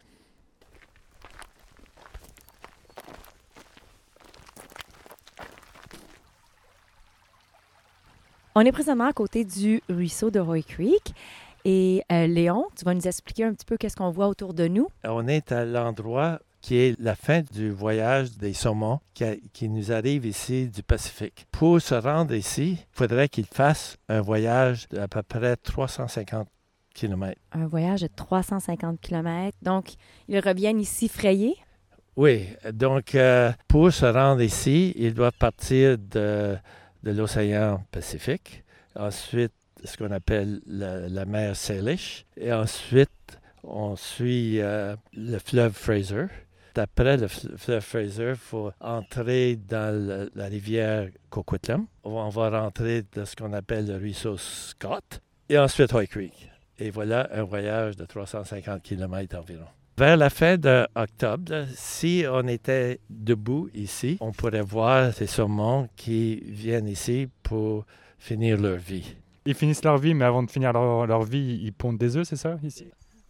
On 8.55 8.61
est 8.61 8.71
présentement 8.71 9.07
à 9.07 9.13
côté 9.13 9.45
du 9.45 9.81
ruisseau 9.89 10.29
de 10.29 10.39
Roy 10.39 10.61
Creek. 10.61 11.13
Et 11.65 12.03
euh, 12.11 12.27
Léon, 12.27 12.65
tu 12.77 12.83
vas 12.85 12.93
nous 12.93 13.07
expliquer 13.07 13.45
un 13.45 13.53
petit 13.53 13.65
peu 13.65 13.77
qu'est-ce 13.77 13.95
qu'on 13.95 14.11
voit 14.11 14.27
autour 14.27 14.53
de 14.53 14.67
nous. 14.67 14.87
On 15.05 15.27
est 15.27 15.51
à 15.51 15.63
l'endroit 15.65 16.39
qui 16.61 16.77
est 16.77 16.99
la 16.99 17.15
fin 17.15 17.41
du 17.41 17.71
voyage 17.71 18.37
des 18.37 18.53
saumons 18.53 18.99
qui, 19.13 19.23
a- 19.23 19.35
qui 19.53 19.69
nous 19.69 19.91
arrive 19.91 20.25
ici 20.25 20.67
du 20.67 20.83
Pacifique. 20.83 21.45
Pour 21.51 21.81
se 21.81 21.95
rendre 21.95 22.33
ici, 22.33 22.77
il 22.79 22.85
faudrait 22.91 23.27
qu'ils 23.29 23.45
fassent 23.45 23.97
un 24.09 24.21
voyage 24.21 24.87
d'à 24.89 25.07
peu 25.07 25.23
près 25.23 25.55
350 25.57 26.47
km. 26.93 27.39
Un 27.53 27.65
voyage 27.67 28.01
de 28.01 28.09
350 28.15 28.99
km. 29.01 29.57
Donc, 29.61 29.93
ils 30.27 30.39
reviennent 30.39 30.79
ici 30.79 31.07
frayés? 31.09 31.55
Oui, 32.15 32.45
donc 32.71 33.15
euh, 33.15 33.51
pour 33.67 33.91
se 33.91 34.05
rendre 34.05 34.41
ici, 34.41 34.93
ils 34.97 35.13
doivent 35.13 35.31
partir 35.39 35.97
de, 35.97 36.55
de 37.03 37.11
l'océan 37.11 37.83
Pacifique, 37.91 38.63
ensuite 38.95 39.51
ce 39.83 39.97
qu'on 39.97 40.11
appelle 40.11 40.61
la, 40.65 41.25
mer 41.25 41.55
Salish, 41.55 42.25
et 42.37 42.53
ensuite 42.53 43.09
on 43.63 43.95
suit 43.95 44.59
euh, 44.61 44.95
le 45.13 45.37
fleuve 45.39 45.73
Fraser. 45.73 46.25
Après 46.75 47.17
le 47.17 47.27
fl- 47.27 47.55
fleuve 47.57 47.81
Fraser, 47.83 48.29
il 48.31 48.35
faut 48.35 48.71
entrer 48.79 49.55
dans 49.57 50.29
la 50.33 50.45
rivière 50.45 51.07
Coquitlam. 51.29 51.85
On 52.03 52.29
va 52.29 52.49
rentrer 52.49 53.03
dans 53.13 53.25
ce 53.25 53.35
qu'on 53.35 53.53
appelle 53.53 53.87
le 53.87 53.97
ruisseau 53.97 54.37
Scott, 54.37 55.21
et 55.49 55.57
ensuite 55.59 55.93
Hoy 55.93 56.07
Creek. 56.07 56.49
Et 56.79 56.89
voilà 56.89 57.29
un 57.31 57.43
voyage 57.43 57.95
de 57.95 58.05
350 58.05 58.81
km 58.81 59.37
environ. 59.37 59.67
Vers 59.95 60.17
la 60.17 60.31
fin 60.31 60.57
d'octobre, 60.57 61.67
si 61.75 62.25
on 62.27 62.47
était 62.47 62.99
debout 63.11 63.69
ici, 63.75 64.17
on 64.21 64.31
pourrait 64.31 64.61
voir 64.61 65.13
ces 65.13 65.27
saumons 65.27 65.87
qui 65.95 66.41
viennent 66.47 66.87
ici 66.87 67.29
pour 67.43 67.85
finir 68.17 68.59
leur 68.59 68.77
vie. 68.77 69.15
Ils 69.45 69.53
finissent 69.53 69.83
leur 69.83 69.99
vie, 69.99 70.15
mais 70.15 70.25
avant 70.25 70.41
de 70.41 70.49
finir 70.49 70.73
leur, 70.73 71.05
leur 71.05 71.21
vie, 71.21 71.59
ils 71.63 71.73
pondent 71.73 71.99
des 71.99 72.17
œufs, 72.17 72.27
c'est 72.27 72.37
ça, 72.37 72.57
ici? 72.63 72.87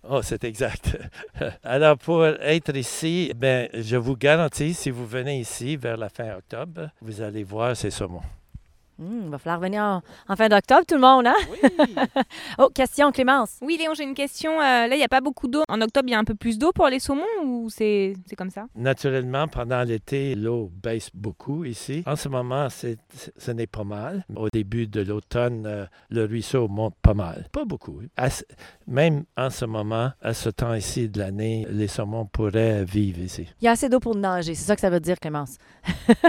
Oh, 0.09 0.21
c'est 0.21 0.45
exact. 0.45 0.97
Alors, 1.63 1.97
pour 1.97 2.25
être 2.25 2.75
ici, 2.77 3.33
ben, 3.35 3.67
je 3.73 3.97
vous 3.97 4.15
garantis, 4.15 4.73
si 4.73 4.89
vous 4.89 5.05
venez 5.05 5.39
ici 5.41 5.75
vers 5.75 5.97
la 5.97 6.07
fin 6.07 6.35
octobre, 6.37 6.89
vous 7.01 7.21
allez 7.21 7.43
voir 7.43 7.75
ces 7.75 7.91
saumons. 7.91 8.21
Hmm, 8.99 9.21
il 9.25 9.29
va 9.29 9.37
falloir 9.39 9.59
venir 9.59 9.81
en, 9.81 10.01
en 10.29 10.35
fin 10.35 10.49
d'octobre, 10.49 10.83
tout 10.87 10.95
le 10.95 11.01
monde, 11.01 11.25
hein? 11.27 11.33
oh, 12.59 12.69
question, 12.69 13.11
Clémence. 13.11 13.57
Oui, 13.61 13.77
Léon, 13.77 13.93
j'ai 13.95 14.03
une 14.03 14.13
question. 14.13 14.51
Euh, 14.59 14.87
là, 14.87 14.89
il 14.93 14.97
n'y 14.97 15.03
a 15.03 15.07
pas 15.07 15.21
beaucoup 15.21 15.47
d'eau. 15.47 15.63
En 15.67 15.81
octobre, 15.81 16.07
il 16.07 16.11
y 16.11 16.15
a 16.15 16.19
un 16.19 16.23
peu 16.23 16.35
plus 16.35 16.59
d'eau 16.59 16.71
pour 16.71 16.87
les 16.87 16.99
saumons 16.99 17.23
ou 17.43 17.69
c'est 17.69 18.13
comme 18.37 18.51
ça? 18.51 18.65
Naturellement, 18.75 19.47
pendant 19.47 19.81
l'été, 19.83 20.35
l'eau 20.35 20.71
baisse 20.83 21.09
beaucoup 21.13 21.65
ici. 21.65 22.03
En 22.05 22.15
ce 22.15 22.29
moment, 22.29 22.69
c'est- 22.69 22.97
ce 23.37 23.51
n'est 23.51 23.67
pas 23.67 23.83
mal. 23.83 24.25
Au 24.35 24.47
début 24.53 24.85
de 24.87 25.01
l'automne, 25.01 25.65
euh, 25.65 25.85
le 26.09 26.25
ruisseau 26.25 26.67
monte 26.67 26.95
pas 27.01 27.13
mal. 27.15 27.47
Pas 27.51 27.65
beaucoup. 27.65 27.99
À 28.15 28.27
même 28.85 29.23
en 29.37 29.49
ce 29.49 29.65
moment, 29.65 30.11
à 30.21 30.33
ce 30.33 30.49
temps-ci 30.49 31.09
de 31.09 31.19
l'année, 31.19 31.65
les 31.69 31.87
saumons 31.87 32.25
pourraient 32.25 32.83
vivre 32.85 33.19
ici. 33.19 33.47
Il 33.61 33.65
y 33.65 33.67
a 33.67 33.71
assez 33.71 33.89
d'eau 33.89 33.99
pour 33.99 34.15
nager, 34.15 34.53
c'est 34.55 34.65
ça 34.65 34.75
que 34.75 34.81
ça 34.81 34.89
veut 34.89 34.99
dire, 34.99 35.19
Clémence. 35.19 35.57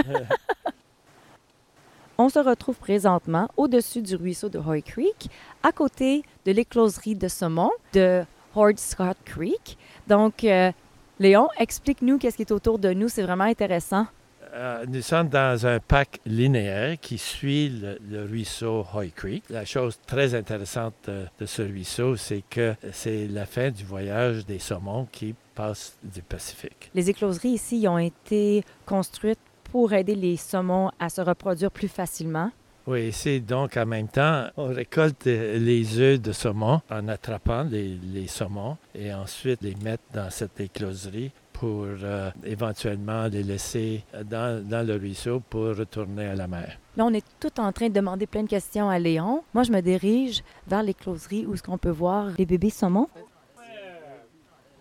On 2.17 2.29
se 2.29 2.39
retrouve 2.39 2.77
présentement 2.77 3.49
au-dessus 3.57 4.01
du 4.01 4.15
ruisseau 4.15 4.47
de 4.47 4.57
Hoy 4.57 4.81
Creek, 4.81 5.29
à 5.63 5.73
côté 5.73 6.23
de 6.45 6.53
l'écloserie 6.53 7.15
de 7.15 7.27
saumon 7.27 7.71
de 7.91 8.23
Horde 8.55 8.79
Scott 8.79 9.17
Creek. 9.25 9.77
Donc, 10.07 10.45
euh, 10.45 10.71
Léon, 11.19 11.49
explique-nous 11.57 12.17
qu'est-ce 12.17 12.37
qui 12.37 12.43
est 12.43 12.51
autour 12.53 12.79
de 12.79 12.93
nous, 12.93 13.09
c'est 13.09 13.23
vraiment 13.23 13.43
intéressant. 13.43 14.07
Euh, 14.53 14.85
nous 14.87 15.01
sommes 15.01 15.27
dans 15.27 15.67
un 15.67 15.79
parc 15.81 16.21
linéaire 16.25 16.97
qui 17.01 17.17
suit 17.17 17.67
le, 17.67 17.99
le 18.09 18.23
ruisseau 18.23 18.85
Hoy 18.93 19.11
Creek. 19.11 19.43
La 19.49 19.65
chose 19.65 19.99
très 20.07 20.33
intéressante 20.35 20.93
de, 21.07 21.25
de 21.37 21.45
ce 21.45 21.63
ruisseau, 21.63 22.15
c'est 22.15 22.43
que 22.49 22.75
c'est 22.93 23.27
la 23.27 23.45
fin 23.45 23.71
du 23.71 23.83
voyage 23.83 24.45
des 24.45 24.59
saumons 24.59 25.05
qui 25.11 25.35
passent 25.53 25.97
du 26.01 26.21
Pacifique. 26.21 26.89
Les 26.93 27.09
écloseries 27.09 27.49
ici 27.49 27.85
ont 27.89 27.97
été 27.97 28.63
construites 28.85 29.39
pour 29.75 29.91
aider 29.91 30.15
les 30.15 30.37
saumons 30.37 30.89
à 31.01 31.09
se 31.09 31.19
reproduire 31.19 31.69
plus 31.69 31.89
facilement. 31.89 32.49
Oui, 32.87 33.11
c'est 33.11 33.41
donc 33.41 33.75
en 33.75 33.85
même 33.85 34.07
temps, 34.07 34.45
on 34.55 34.67
récolte 34.67 35.27
euh, 35.27 35.59
les 35.59 35.99
œufs 35.99 36.21
de 36.21 36.31
saumon 36.31 36.79
en 36.89 37.09
attrapant 37.09 37.63
les, 37.63 37.99
les 38.13 38.27
saumons 38.27 38.77
et 38.97 39.13
ensuite 39.13 39.61
les 39.61 39.75
mettre 39.75 40.03
dans 40.13 40.29
cette 40.29 40.61
écloserie 40.61 41.31
pour 41.51 41.87
euh, 41.87 42.31
éventuellement 42.45 43.25
les 43.25 43.43
laisser 43.43 44.05
euh, 44.13 44.23
dans, 44.23 44.65
dans 44.65 44.87
le 44.87 44.95
ruisseau 44.95 45.41
pour 45.41 45.75
retourner 45.75 46.27
à 46.27 46.35
la 46.35 46.47
mer. 46.47 46.79
Là, 46.95 47.03
on 47.03 47.13
est 47.13 47.25
tout 47.41 47.59
en 47.59 47.73
train 47.73 47.89
de 47.89 47.93
demander 47.93 48.27
plein 48.27 48.43
de 48.43 48.47
questions 48.47 48.89
à 48.89 48.97
Léon. 48.97 49.43
Moi, 49.53 49.63
je 49.63 49.73
me 49.73 49.81
dirige 49.81 50.41
vers 50.69 50.83
l'écloserie 50.83 51.45
où 51.45 51.53
est-ce 51.53 51.63
qu'on 51.63 51.77
peut 51.77 51.89
voir 51.89 52.29
les 52.37 52.45
bébés 52.45 52.69
saumons. 52.69 53.09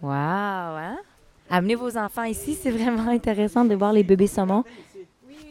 Wow, 0.01 0.13
hein? 0.13 0.99
Amenez 1.51 1.75
vos 1.75 1.97
enfants 1.97 2.25
ici, 2.25 2.55
c'est 2.55 2.71
vraiment 2.71 3.09
intéressant 3.09 3.65
de 3.65 3.75
voir 3.75 3.93
les 3.93 4.03
bébés 4.03 4.27
saumons. 4.27 4.65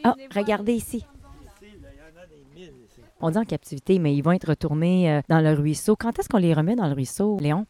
Ah, 0.04 0.16
regardez 0.34 0.74
ici. 0.74 1.06
On 3.22 3.30
dit 3.30 3.38
en 3.38 3.46
captivité, 3.46 4.00
mais 4.00 4.14
ils 4.14 4.22
vont 4.22 4.34
être 4.34 4.50
retournés 4.50 5.10
euh, 5.10 5.22
dans 5.30 5.40
le 5.40 5.54
ruisseau. 5.54 5.96
Quand 5.96 6.20
est-ce 6.20 6.28
qu'on 6.28 6.40
les 6.40 6.54
remet 6.54 6.76
dans 6.76 6.88
le 6.88 6.94
ruisseau, 6.94 7.38
Léon? 7.40 7.66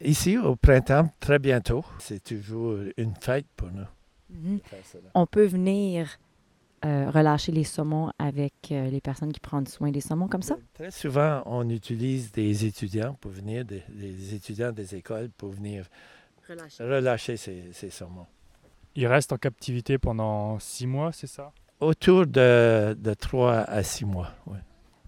Ici, 0.00 0.38
au 0.38 0.54
printemps, 0.54 1.10
très 1.18 1.40
bientôt, 1.40 1.84
c'est 1.98 2.22
toujours 2.22 2.76
une 2.96 3.14
fête 3.16 3.46
pour 3.56 3.70
nous. 3.72 3.86
Mhm. 4.30 4.60
On 5.14 5.26
peut 5.26 5.46
venir 5.46 6.18
euh, 6.84 7.10
relâcher 7.10 7.50
les 7.50 7.64
saumons 7.64 8.12
avec 8.20 8.52
euh, 8.70 8.88
les 8.88 9.00
personnes 9.00 9.32
qui 9.32 9.40
prennent 9.40 9.66
soin 9.66 9.90
des 9.90 10.00
saumons 10.00 10.28
comme 10.28 10.42
ça? 10.42 10.56
Très 10.74 10.92
souvent, 10.92 11.42
on 11.46 11.68
utilise 11.68 12.30
des 12.30 12.64
étudiants 12.64 13.16
pour 13.20 13.32
venir, 13.32 13.64
des, 13.64 13.82
des 13.88 14.34
étudiants 14.34 14.70
des 14.70 14.94
écoles 14.94 15.30
pour 15.36 15.50
venir 15.50 15.86
relâcher 16.80 17.36
ces, 17.36 17.64
ces 17.72 17.90
saumons. 17.90 18.26
Ils 18.94 19.06
restent 19.06 19.32
en 19.32 19.36
captivité 19.38 19.98
pendant 19.98 20.58
six 20.58 20.86
mois, 20.86 21.12
c'est 21.12 21.26
ça? 21.26 21.52
Autour 21.80 22.26
de, 22.26 22.96
de 22.98 23.14
3 23.14 23.52
à 23.60 23.82
6 23.82 24.04
mois. 24.04 24.30
ouais. 24.46 24.58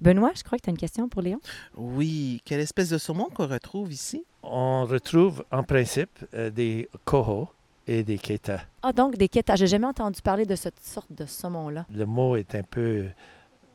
Benoît, 0.00 0.30
je 0.34 0.42
crois 0.42 0.56
que 0.56 0.62
tu 0.62 0.70
as 0.70 0.72
une 0.72 0.78
question 0.78 1.08
pour 1.08 1.20
Léon. 1.20 1.40
Oui, 1.76 2.40
quelle 2.44 2.60
espèce 2.60 2.88
de 2.88 2.96
saumon 2.96 3.26
qu'on 3.26 3.46
retrouve 3.48 3.92
ici? 3.92 4.24
On 4.42 4.86
retrouve 4.86 5.44
en 5.50 5.62
principe 5.62 6.24
euh, 6.32 6.48
des 6.48 6.88
coho 7.04 7.48
et 7.86 8.02
des 8.02 8.16
ketas. 8.16 8.62
Ah, 8.82 8.92
donc 8.92 9.16
des 9.18 9.28
ketas. 9.28 9.56
J'ai 9.56 9.66
jamais 9.66 9.86
entendu 9.88 10.22
parler 10.22 10.46
de 10.46 10.54
cette 10.56 10.80
sorte 10.80 11.12
de 11.12 11.26
saumon-là. 11.26 11.84
Le 11.92 12.06
mot 12.06 12.36
est 12.36 12.54
un 12.54 12.62
peu 12.62 13.08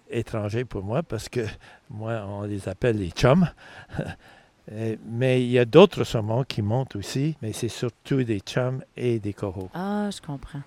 étranger 0.09 0.65
pour 0.65 0.83
moi 0.83 1.03
parce 1.03 1.29
que 1.29 1.41
moi, 1.91 2.25
on 2.27 2.43
les 2.43 2.67
appelle 2.69 2.97
les 2.97 3.09
chums. 3.11 3.47
Euh, 4.71 4.95
mais 5.05 5.43
il 5.43 5.51
y 5.51 5.59
a 5.59 5.65
d'autres 5.65 6.03
saumons 6.03 6.43
qui 6.43 6.61
montent 6.61 6.95
aussi, 6.95 7.35
mais 7.41 7.53
c'est 7.53 7.69
surtout 7.69 8.23
des 8.23 8.39
chums 8.39 8.83
et 8.97 9.19
des 9.19 9.33
coraux. 9.33 9.69
Ah, 9.73 10.09
je 10.11 10.21
comprends. 10.21 10.61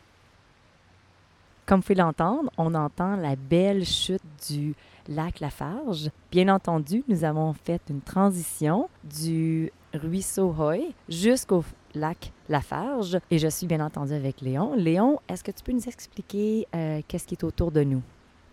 Comme 1.67 1.81
vous 1.81 1.87
pouvez 1.87 1.97
l'entendre, 1.97 2.51
on 2.57 2.75
entend 2.75 3.17
la 3.17 3.37
belle 3.37 3.85
chute 3.85 4.23
du 4.49 4.75
lac 5.09 5.41
Lafarge. 5.41 6.11
Bien 6.31 6.49
entendu, 6.49 7.05
nous 7.09 7.25
avons 7.25 7.53
fait 7.53 7.83
une 7.91 8.01
transition 8.01 8.89
du 9.05 9.71
ruisseau 9.93 10.55
Hoy 10.59 10.95
jusqu'au 11.09 11.65
lac 11.95 12.33
Lafarge 12.49 13.19
et 13.31 13.39
je 13.39 13.49
suis 13.49 13.67
bien 13.67 13.81
entendu 13.81 14.15
avec 14.15 14.41
Léon. 14.41 14.75
Léon, 14.77 15.19
est-ce 15.29 15.45
que 15.45 15.51
tu 15.51 15.63
peux 15.63 15.73
nous 15.73 15.87
expliquer 15.87 16.67
euh, 16.75 17.03
qu'est-ce 17.07 17.27
qui 17.27 17.35
est 17.35 17.45
autour 17.45 17.71
de 17.71 17.83
nous? 17.83 18.03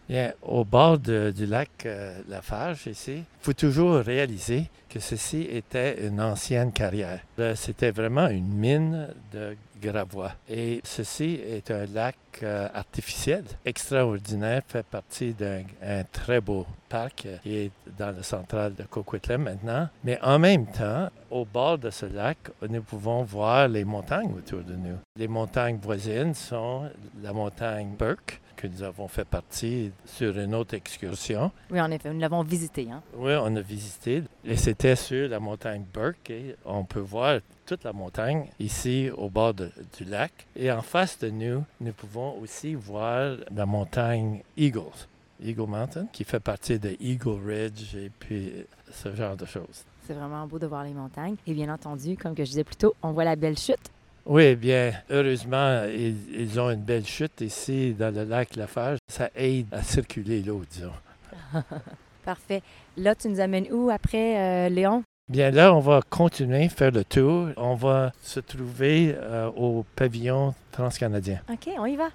Bien, 0.08 0.34
au 0.44 0.63
bord 0.63 1.00
du 1.00 1.46
lac 1.48 1.70
euh, 1.86 2.20
Lafarge, 2.30 2.86
ici, 2.88 3.18
il 3.18 3.41
faut 3.41 3.54
toujours 3.54 3.96
réaliser 3.96 4.70
que 4.88 5.00
ceci 5.00 5.41
était 5.50 6.08
une 6.08 6.22
ancienne 6.22 6.72
carrière. 6.72 7.20
C'était 7.56 7.91
vraiment 7.91 8.28
une 8.28 8.48
mine 8.48 9.08
de 9.34 9.58
gravois. 9.82 10.34
Et 10.50 10.82
ceci 10.84 11.39
est 11.46 11.70
un 11.72 11.86
lac 11.88 12.15
euh, 12.44 12.68
artificiel, 12.74 13.44
extraordinaire, 13.65 14.62
fait 14.68 14.86
partie 14.86 15.34
d'un 15.34 15.63
un 15.82 16.04
très 16.04 16.41
beau 16.41 16.65
parc 16.89 17.26
euh, 17.26 17.38
qui 17.44 17.56
est 17.58 17.72
dans 17.98 18.15
le 18.15 18.24
central 18.24 18.74
de 18.76 18.84
Coquitlam 18.84 19.44
maintenant. 19.44 19.89
Mais 20.04 20.20
en 20.22 20.39
même 20.39 20.65
temps, 20.68 21.10
au 21.30 21.46
bord 21.46 21.78
de 21.78 21.89
ce 21.89 22.06
lac, 22.06 22.38
nous 22.68 22.82
pouvons 22.82 23.24
voir 23.24 23.68
les 23.68 23.84
montagnes 23.84 24.34
autour 24.38 24.62
de 24.62 24.76
nous. 24.76 24.98
Les 25.18 25.28
montagnes 25.28 25.78
voisines 25.82 26.34
sont 26.34 26.89
la 27.22 27.34
montagne 27.34 27.94
Burke, 27.98 28.39
que 28.67 28.73
nous 28.73 28.84
avons 28.84 29.08
fait 29.08 29.25
partie 29.25 29.91
sur 30.06 30.38
une 30.38 30.54
autre 30.56 30.73
excursion. 30.73 31.51
Oui, 31.71 31.80
en 31.82 31.91
effet, 31.91 32.13
nous 32.13 32.19
l'avons 32.19 32.41
visité. 32.43 32.88
Hein? 32.91 33.01
Oui, 33.15 33.34
on 33.39 33.56
a 33.56 33.62
visité 33.62 34.23
et 34.43 34.56
c'était 34.58 34.95
sur 34.95 35.28
la 35.30 35.39
montagne 35.39 35.84
Burke 35.93 36.30
et 36.30 36.56
on 36.65 36.84
peut 36.84 36.99
voir 36.99 37.39
toute 37.65 37.84
la 37.84 37.93
montagne 37.93 38.47
ici 38.60 39.10
au 39.15 39.30
bord 39.30 39.54
de- 39.54 39.71
du 39.97 40.06
lac. 40.06 40.32
Et 40.56 40.71
en 40.71 40.82
face 40.82 41.17
de 41.19 41.30
nous, 41.30 41.63
nous 41.82 41.93
pouvons 41.93 42.38
aussi 42.41 42.75
voir 42.75 43.38
la 43.54 43.65
montagne 43.65 44.41
Eagles, 44.58 45.08
Eagle 45.43 45.67
Mountain, 45.67 46.08
qui 46.12 46.23
fait 46.23 46.39
partie 46.39 46.80
de 46.80 46.95
Eagle 46.99 47.39
Ridge 47.45 47.95
et 47.95 48.10
puis 48.19 48.51
ce 48.91 49.13
genre 49.15 49.36
de 49.36 49.45
choses. 49.45 49.84
C'est 50.08 50.13
vraiment 50.13 50.45
beau 50.45 50.60
de 50.60 50.67
voir 50.67 50.84
les 50.84 50.93
montagnes. 50.93 51.36
Et 51.47 51.54
bien 51.56 51.73
entendu, 51.73 52.15
comme 52.15 52.36
que 52.36 52.43
je 52.45 52.49
disais 52.51 52.63
plus 52.63 52.75
tôt, 52.75 52.93
on 53.01 53.12
voit 53.12 53.23
la 53.23 53.36
belle 53.36 53.58
chute. 53.58 53.89
Oui, 54.25 54.55
bien, 54.55 54.91
heureusement, 55.09 55.83
ils, 55.85 56.15
ils 56.33 56.59
ont 56.59 56.71
une 56.71 56.81
belle 56.81 57.05
chute 57.05 57.41
ici 57.41 57.93
dans 57.93 58.13
le 58.13 58.23
lac 58.23 58.55
Lafarge. 58.55 58.97
Ça 59.07 59.29
aide 59.35 59.67
à 59.71 59.83
circuler 59.83 60.41
l'eau, 60.41 60.63
disons. 60.69 60.91
Parfait. 62.25 62.63
Là, 62.97 63.13
tu 63.13 63.29
nous 63.29 63.39
amènes 63.39 63.67
où 63.71 63.91
après, 63.91 64.39
euh, 64.39 64.69
Léon? 64.69 65.03
Bien 65.29 65.51
là, 65.51 65.73
on 65.75 65.79
va 65.79 66.01
continuer, 66.09 66.69
faire 66.69 66.91
le 66.91 67.03
tour. 67.03 67.49
On 67.57 67.75
va 67.75 68.11
se 68.21 68.39
trouver 68.39 69.15
euh, 69.15 69.51
au 69.55 69.85
pavillon 69.95 70.55
transcanadien. 70.71 71.41
OK, 71.51 71.69
on 71.77 71.85
y 71.85 71.95
va. 71.95 72.09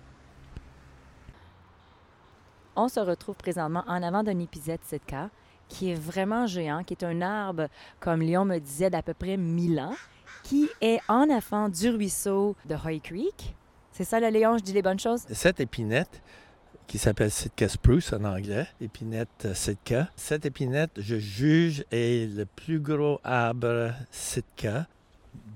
On 2.74 2.88
se 2.88 2.98
retrouve 2.98 3.36
présentement 3.36 3.84
en 3.86 4.02
avant 4.02 4.24
d'un 4.24 4.38
épisode 4.40 4.80
7K 4.90 5.28
qui 5.68 5.92
est 5.92 5.94
vraiment 5.94 6.46
géant, 6.46 6.82
qui 6.82 6.94
est 6.94 7.04
un 7.04 7.22
arbre, 7.22 7.68
comme 8.00 8.20
Léon 8.20 8.44
me 8.44 8.58
disait, 8.58 8.90
d'à 8.90 9.02
peu 9.02 9.14
près 9.14 9.36
1000 9.36 9.78
ans, 9.78 9.94
qui 10.50 10.68
est 10.80 10.98
en 11.06 11.30
avant 11.30 11.68
du 11.68 11.90
ruisseau 11.90 12.56
de 12.68 12.74
Hoy 12.74 13.00
Creek. 13.00 13.54
C'est 13.92 14.02
ça, 14.02 14.18
là, 14.18 14.32
Léon, 14.32 14.58
je 14.58 14.64
dis 14.64 14.72
les 14.72 14.82
bonnes 14.82 14.98
choses? 14.98 15.22
Cette 15.30 15.60
épinette, 15.60 16.20
qui 16.88 16.98
s'appelle 16.98 17.30
Sitka 17.30 17.68
Spruce 17.68 18.12
en 18.12 18.24
anglais, 18.24 18.66
épinette 18.80 19.46
Sitka, 19.54 20.08
cette 20.16 20.46
épinette, 20.46 20.90
je 20.96 21.20
juge, 21.20 21.84
est 21.92 22.28
le 22.36 22.46
plus 22.46 22.80
gros 22.80 23.20
arbre 23.22 23.92
Sitka 24.10 24.88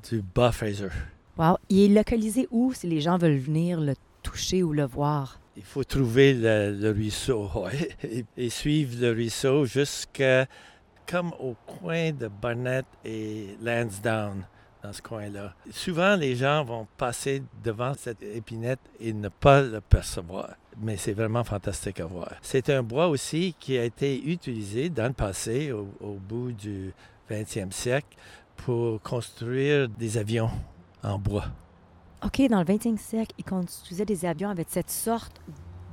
du 0.09 0.23
Bas 0.23 0.53
Fraser. 0.53 0.91
Wow. 1.37 1.57
Il 1.69 1.91
est 1.91 1.95
localisé 1.97 2.47
où 2.53 2.73
si 2.73 2.87
les 2.87 3.01
gens 3.01 3.19
veulent 3.19 3.37
venir 3.37 3.81
le 3.81 3.95
toucher 4.23 4.63
ou 4.63 4.73
le 4.73 4.85
voir? 4.85 5.41
Il 5.57 5.65
faut 5.65 5.83
trouver 5.83 6.35
le, 6.35 6.71
le 6.71 6.91
ruisseau 6.93 7.51
ouais, 7.57 7.89
et, 8.05 8.25
et 8.37 8.49
suivre 8.49 8.95
le 9.01 9.11
ruisseau 9.11 9.65
jusqu'à 9.65 10.47
comme 11.11 11.33
au 11.41 11.57
coin 11.67 12.13
de 12.13 12.29
Barnett 12.29 12.87
et 13.05 13.57
Lansdowne, 13.61 14.47
dans 14.85 14.93
ce 14.93 15.01
coin-là. 15.01 15.55
Souvent, 15.71 16.15
les 16.15 16.37
gens 16.37 16.63
vont 16.63 16.87
passer 16.99 17.43
devant 17.65 17.95
cette 17.95 18.23
épinette 18.23 18.81
et 19.01 19.15
ne 19.15 19.31
pas 19.31 19.63
le 19.63 19.81
percevoir. 19.81 20.51
Mais 20.79 20.99
c'est 20.99 21.15
vraiment 21.15 21.43
fantastique 21.43 22.01
à 22.01 22.05
voir. 22.05 22.31
C'est 22.43 22.69
un 22.69 22.83
bois 22.83 23.09
aussi 23.09 23.55
qui 23.59 23.79
a 23.79 23.85
été 23.85 24.23
utilisé 24.31 24.91
dans 24.91 25.07
le 25.07 25.15
passé, 25.15 25.73
au, 25.73 25.89
au 26.01 26.13
bout 26.15 26.53
du 26.53 26.93
20e 27.31 27.73
siècle, 27.73 28.15
pour 28.59 29.01
construire 29.01 29.89
des 29.89 30.19
avions 30.19 30.51
en 31.03 31.19
bois. 31.19 31.47
OK, 32.23 32.43
dans 32.51 32.59
le 32.59 32.65
20e 32.67 32.99
siècle, 32.99 33.33
ils 33.39 33.45
construisaient 33.45 34.05
des 34.05 34.27
avions 34.27 34.51
avec 34.51 34.67
cette 34.71 34.91
sorte 34.91 35.41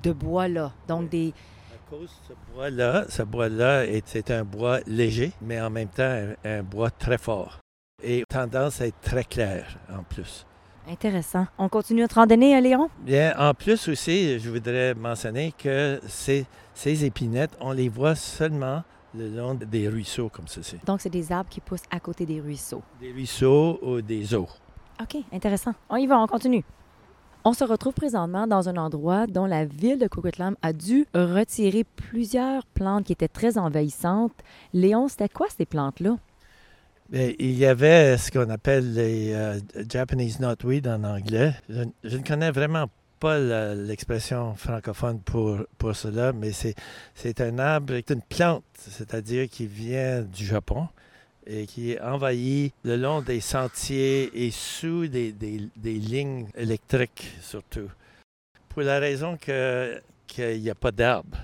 de 0.04 0.12
bois-là. 0.12 0.74
Donc, 0.90 1.10
des, 1.10 1.34
À 1.74 1.90
cause 1.90 2.10
de 2.10 2.34
ce 2.34 2.54
bois-là, 2.54 3.06
ce 3.08 3.24
bois-là, 3.24 3.86
est- 3.86 4.04
c'est 4.06 4.32
un 4.32 4.44
bois 4.44 4.80
léger, 4.86 5.32
mais 5.42 5.62
en 5.62 5.70
même 5.70 5.88
temps 5.90 6.04
un, 6.04 6.36
un 6.60 6.64
bois 6.64 6.90
très 6.92 7.18
fort. 7.18 7.60
Et 8.04 8.24
tendance 8.28 8.82
à 8.82 8.88
être 8.88 9.00
très 9.02 9.24
clair 9.24 9.78
en 9.92 10.04
plus. 10.04 10.46
Intéressant. 10.88 11.46
On 11.58 11.70
continue 11.70 12.02
notre 12.02 12.16
randonnée, 12.16 12.56
euh, 12.56 12.60
Léon? 12.60 12.90
Bien, 13.02 13.36
en 13.38 13.54
plus 13.54 13.88
aussi, 13.88 14.40
je 14.40 14.50
voudrais 14.50 14.96
mentionner 14.96 15.54
que 15.56 16.02
ces, 16.08 16.46
ces 16.74 17.06
épinettes, 17.06 17.56
on 17.60 17.72
les 17.72 17.90
voit 17.90 18.16
seulement 18.16 18.84
le 19.14 19.28
long 19.30 19.54
des 19.54 19.88
ruisseaux 19.88 20.30
comme 20.30 20.48
ceci. 20.48 20.78
Donc, 20.86 21.02
c'est 21.02 21.10
des 21.10 21.32
arbres 21.32 21.50
qui 21.50 21.62
poussent 21.62 21.84
à 21.92 22.00
côté 22.00 22.26
des 22.26 22.42
ruisseaux. 22.42 22.82
Des 23.00 23.12
ruisseaux 23.12 23.80
ou 23.84 24.02
des 24.02 24.34
eaux. 24.34 24.48
OK, 25.00 25.18
intéressant. 25.32 25.74
On 25.90 25.98
y 25.98 26.08
va, 26.08 26.20
on 26.20 26.28
continue. 26.28 26.64
On 27.44 27.54
se 27.54 27.64
retrouve 27.64 27.94
présentement 27.94 28.46
dans 28.48 28.70
un 28.70 28.78
endroit 28.78 29.26
dont 29.28 29.46
la 29.46 29.66
ville 29.66 29.98
de 29.98 30.08
Coquitlam 30.08 30.56
a 30.62 30.74
dû 30.74 31.08
retirer 31.14 31.84
plusieurs 31.84 32.66
plantes 32.68 33.06
qui 33.06 33.14
étaient 33.14 33.28
très 33.28 33.58
envahissantes. 33.58 34.34
Léon, 34.74 35.08
c'était 35.08 35.30
quoi 35.30 35.48
ces 35.56 35.66
plantes-là? 35.66 36.18
Bien, 37.12 37.34
il 37.40 37.58
y 37.58 37.66
avait 37.66 38.18
ce 38.18 38.32
qu'on 38.32 38.50
appelle 38.50 38.94
les 38.94 39.34
euh, 39.34 39.60
Japanese 39.90 40.40
knotweed 40.40 40.88
en 40.88 41.04
anglais. 41.04 41.54
Je, 41.68 42.18
ne 42.18 42.24
connais 42.24 42.52
vraiment 42.52 42.88
pas 43.20 43.38
l'expression 43.38 44.56
francophone 44.56 45.20
pour, 45.20 45.58
pour 45.78 45.94
cela, 45.94 46.32
mais 46.32 46.54
c'est, 46.54 47.42
un 47.42 47.60
arbre, 47.60 47.96
c'est 47.96 48.12
une 48.12 48.22
plante, 48.22 48.64
c'est-à-dire 48.78 49.50
qui 49.50 49.68
vient 49.68 50.22
du 50.22 50.46
Japon 50.46 50.88
et 51.46 51.66
qui 51.66 52.00
envahit 52.00 52.74
le 52.86 52.96
long 52.96 53.22
des 53.22 53.42
sentiers 53.42 54.32
et 54.46 54.50
sous 54.50 55.08
des, 55.08 55.34
des- 55.34 55.70
lignes 55.84 56.48
électriques 56.56 57.36
surtout. 57.42 57.90
Pour 58.70 58.84
la 58.84 59.00
raison 59.00 59.38
qu'il 59.38 60.62
n'y 60.62 60.70
a 60.70 60.76
pas 60.76 60.92
d'arbres. 60.94 61.38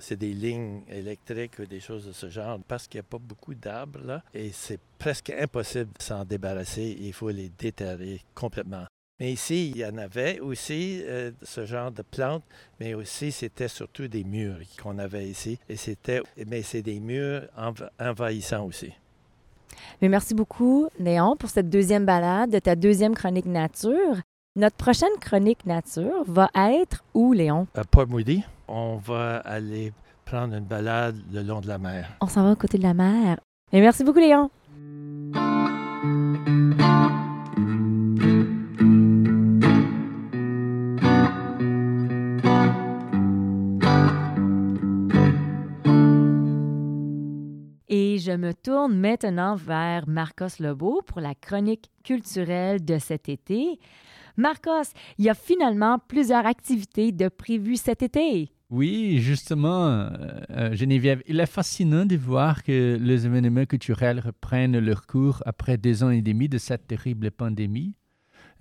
C'est 0.00 0.16
des 0.16 0.32
lignes 0.32 0.82
électriques 0.88 1.58
ou 1.58 1.64
des 1.66 1.80
choses 1.80 2.06
de 2.06 2.12
ce 2.12 2.28
genre 2.28 2.58
parce 2.68 2.86
qu'il 2.86 2.98
n'y 2.98 3.06
a 3.06 3.10
pas 3.10 3.18
beaucoup 3.18 3.54
d'arbres 3.54 4.00
là 4.04 4.22
et 4.32 4.50
c'est 4.52 4.78
presque 4.98 5.30
impossible 5.30 5.90
de 5.98 6.02
s'en 6.02 6.24
débarrasser. 6.24 6.96
Il 7.00 7.12
faut 7.12 7.30
les 7.30 7.50
déterrer 7.58 8.20
complètement. 8.34 8.84
Mais 9.18 9.32
ici, 9.32 9.70
il 9.70 9.76
y 9.76 9.84
en 9.84 9.98
avait 9.98 10.40
aussi 10.40 11.02
euh, 11.02 11.30
ce 11.42 11.66
genre 11.66 11.90
de 11.90 12.00
plantes, 12.00 12.42
mais 12.78 12.94
aussi 12.94 13.30
c'était 13.32 13.68
surtout 13.68 14.08
des 14.08 14.24
murs 14.24 14.56
qu'on 14.82 14.98
avait 14.98 15.28
ici. 15.28 15.58
Et 15.68 15.76
c'était, 15.76 16.22
mais 16.46 16.62
c'est 16.62 16.80
des 16.80 17.00
murs 17.00 17.42
env- 17.56 17.90
envahissants 18.00 18.64
aussi. 18.64 18.92
Mais 20.00 20.08
merci 20.08 20.34
beaucoup, 20.34 20.88
Léon, 20.98 21.36
pour 21.36 21.50
cette 21.50 21.68
deuxième 21.68 22.06
balade 22.06 22.50
de 22.50 22.58
ta 22.58 22.74
deuxième 22.74 23.14
chronique 23.14 23.46
nature. 23.46 24.16
Notre 24.56 24.76
prochaine 24.76 25.16
chronique 25.20 25.64
nature 25.66 26.24
va 26.26 26.48
être 26.56 27.04
où, 27.14 27.32
Léon? 27.32 27.66
À 27.74 27.84
Port 27.84 28.08
Moody, 28.08 28.42
on 28.70 28.96
va 28.96 29.38
aller 29.38 29.92
prendre 30.24 30.54
une 30.54 30.64
balade 30.64 31.16
le 31.32 31.42
long 31.42 31.60
de 31.60 31.66
la 31.66 31.78
mer. 31.78 32.08
On 32.20 32.28
s'en 32.28 32.44
va 32.44 32.52
aux 32.52 32.56
côtés 32.56 32.78
de 32.78 32.84
la 32.84 32.94
mer. 32.94 33.40
Mais 33.72 33.80
merci 33.80 34.04
beaucoup, 34.04 34.20
Léon. 34.20 34.50
Et 47.88 48.18
je 48.18 48.32
me 48.32 48.52
tourne 48.54 48.94
maintenant 48.96 49.56
vers 49.56 50.08
Marcos 50.08 50.60
Lebeau 50.60 51.02
pour 51.02 51.20
la 51.20 51.34
chronique 51.34 51.90
culturelle 52.04 52.84
de 52.84 52.98
cet 52.98 53.28
été. 53.28 53.80
Marcos, 54.36 54.92
il 55.18 55.24
y 55.24 55.28
a 55.28 55.34
finalement 55.34 55.98
plusieurs 55.98 56.46
activités 56.46 57.10
de 57.10 57.28
prévues 57.28 57.76
cet 57.76 58.02
été. 58.02 58.52
Oui, 58.70 59.18
justement, 59.18 59.88
euh, 59.88 60.10
euh, 60.50 60.76
Geneviève, 60.76 61.24
il 61.26 61.40
est 61.40 61.46
fascinant 61.46 62.06
de 62.06 62.16
voir 62.16 62.62
que 62.62 62.96
les 63.00 63.26
événements 63.26 63.66
culturels 63.66 64.20
reprennent 64.20 64.78
leur 64.78 65.08
cours 65.08 65.42
après 65.44 65.76
deux 65.76 66.04
ans 66.04 66.10
et 66.10 66.22
demi 66.22 66.48
de 66.48 66.56
cette 66.56 66.86
terrible 66.86 67.32
pandémie. 67.32 67.96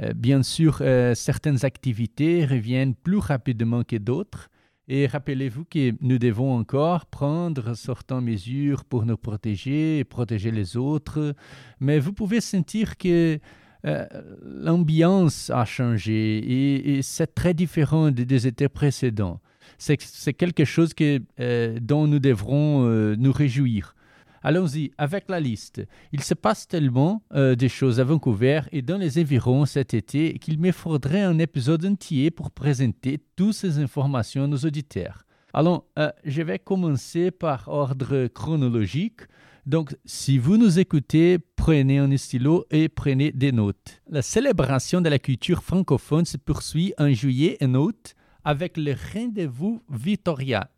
Euh, 0.01 0.13
bien 0.15 0.41
sûr, 0.41 0.81
certaines 1.13 1.63
activités 1.63 2.43
reviennent 2.43 2.95
plus 2.95 3.19
rapidement 3.19 3.83
que 3.83 3.97
d'autres. 3.97 4.49
Et 4.87 5.05
rappelez-vous 5.05 5.65
que 5.65 5.93
nous 6.01 6.17
devons 6.17 6.55
encore 6.55 7.05
prendre 7.05 7.75
certaines 7.75 8.21
mesures 8.21 8.85
pour 8.85 9.05
nous 9.05 9.17
protéger 9.17 9.99
et 9.99 10.03
protéger 10.03 10.49
les 10.49 10.75
autres. 10.75 11.35
Mais 11.79 11.99
vous 11.99 12.13
pouvez 12.13 12.41
sentir 12.41 12.97
que 12.97 13.37
l'ambiance 13.83 15.51
a 15.51 15.65
changé 15.65 16.39
et, 16.39 16.97
et 16.97 17.01
c'est 17.03 17.35
très 17.35 17.53
différent 17.53 18.09
des, 18.09 18.25
des 18.25 18.47
étés 18.47 18.69
précédents. 18.69 19.39
C'est 19.79 20.33
quelque 20.33 20.65
chose 20.65 20.93
que, 20.93 21.21
euh, 21.39 21.79
dont 21.81 22.05
nous 22.05 22.19
devrons 22.19 22.85
euh, 22.85 23.15
nous 23.17 23.31
réjouir. 23.31 23.95
Allons-y 24.41 24.91
avec 24.97 25.29
la 25.29 25.39
liste. 25.39 25.81
Il 26.13 26.23
se 26.23 26.33
passe 26.33 26.67
tellement 26.67 27.23
euh, 27.33 27.55
des 27.55 27.69
choses 27.69 27.99
à 27.99 28.03
Vancouver 28.03 28.61
et 28.71 28.81
dans 28.81 28.97
les 28.97 29.19
environs 29.19 29.65
cet 29.65 29.93
été 29.93 30.39
qu'il 30.39 30.59
me 30.59 30.71
faudrait 30.71 31.21
un 31.21 31.39
épisode 31.39 31.85
entier 31.85 32.31
pour 32.31 32.51
présenter 32.51 33.19
toutes 33.35 33.53
ces 33.53 33.79
informations 33.79 34.43
à 34.45 34.47
nos 34.47 34.57
auditeurs. 34.57 35.25
Alors, 35.53 35.85
euh, 35.97 36.11
je 36.23 36.41
vais 36.41 36.59
commencer 36.59 37.31
par 37.31 37.67
ordre 37.67 38.27
chronologique. 38.27 39.21
Donc, 39.65 39.95
si 40.05 40.37
vous 40.37 40.57
nous 40.57 40.79
écoutez, 40.79 41.37
prenez 41.55 41.97
un 41.97 42.15
stylo 42.17 42.65
et 42.71 42.87
prenez 42.87 43.31
des 43.31 43.51
notes. 43.51 44.01
La 44.09 44.21
célébration 44.21 45.01
de 45.01 45.09
la 45.09 45.19
culture 45.19 45.63
francophone 45.63 46.25
se 46.25 46.37
poursuit 46.37 46.93
en 46.97 47.11
juillet 47.11 47.57
et 47.59 47.65
en 47.65 47.75
août 47.75 48.15
avec 48.49 48.77
le 48.77 48.95
rendez-vous 49.13 49.83
Victoria, 49.91 50.71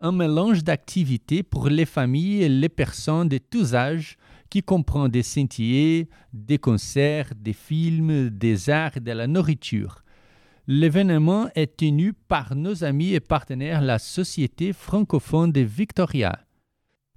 un 0.00 0.12
mélange 0.12 0.62
d'activités 0.62 1.42
pour 1.42 1.68
les 1.68 1.84
familles 1.84 2.44
et 2.44 2.48
les 2.48 2.68
personnes 2.68 3.28
de 3.28 3.38
tous 3.38 3.74
âges 3.74 4.16
qui 4.48 4.62
comprend 4.62 5.08
des 5.08 5.24
sentiers, 5.24 6.08
des 6.32 6.58
concerts, 6.58 7.32
des 7.36 7.52
films, 7.52 8.30
des 8.30 8.70
arts 8.70 9.00
de 9.00 9.10
la 9.10 9.26
nourriture. 9.26 10.04
L'événement 10.68 11.48
est 11.56 11.76
tenu 11.76 12.12
par 12.12 12.54
nos 12.54 12.84
amis 12.84 13.14
et 13.14 13.18
partenaires 13.18 13.80
la 13.80 13.98
Société 13.98 14.72
francophone 14.72 15.50
de 15.50 15.62
Victoria. 15.62 16.38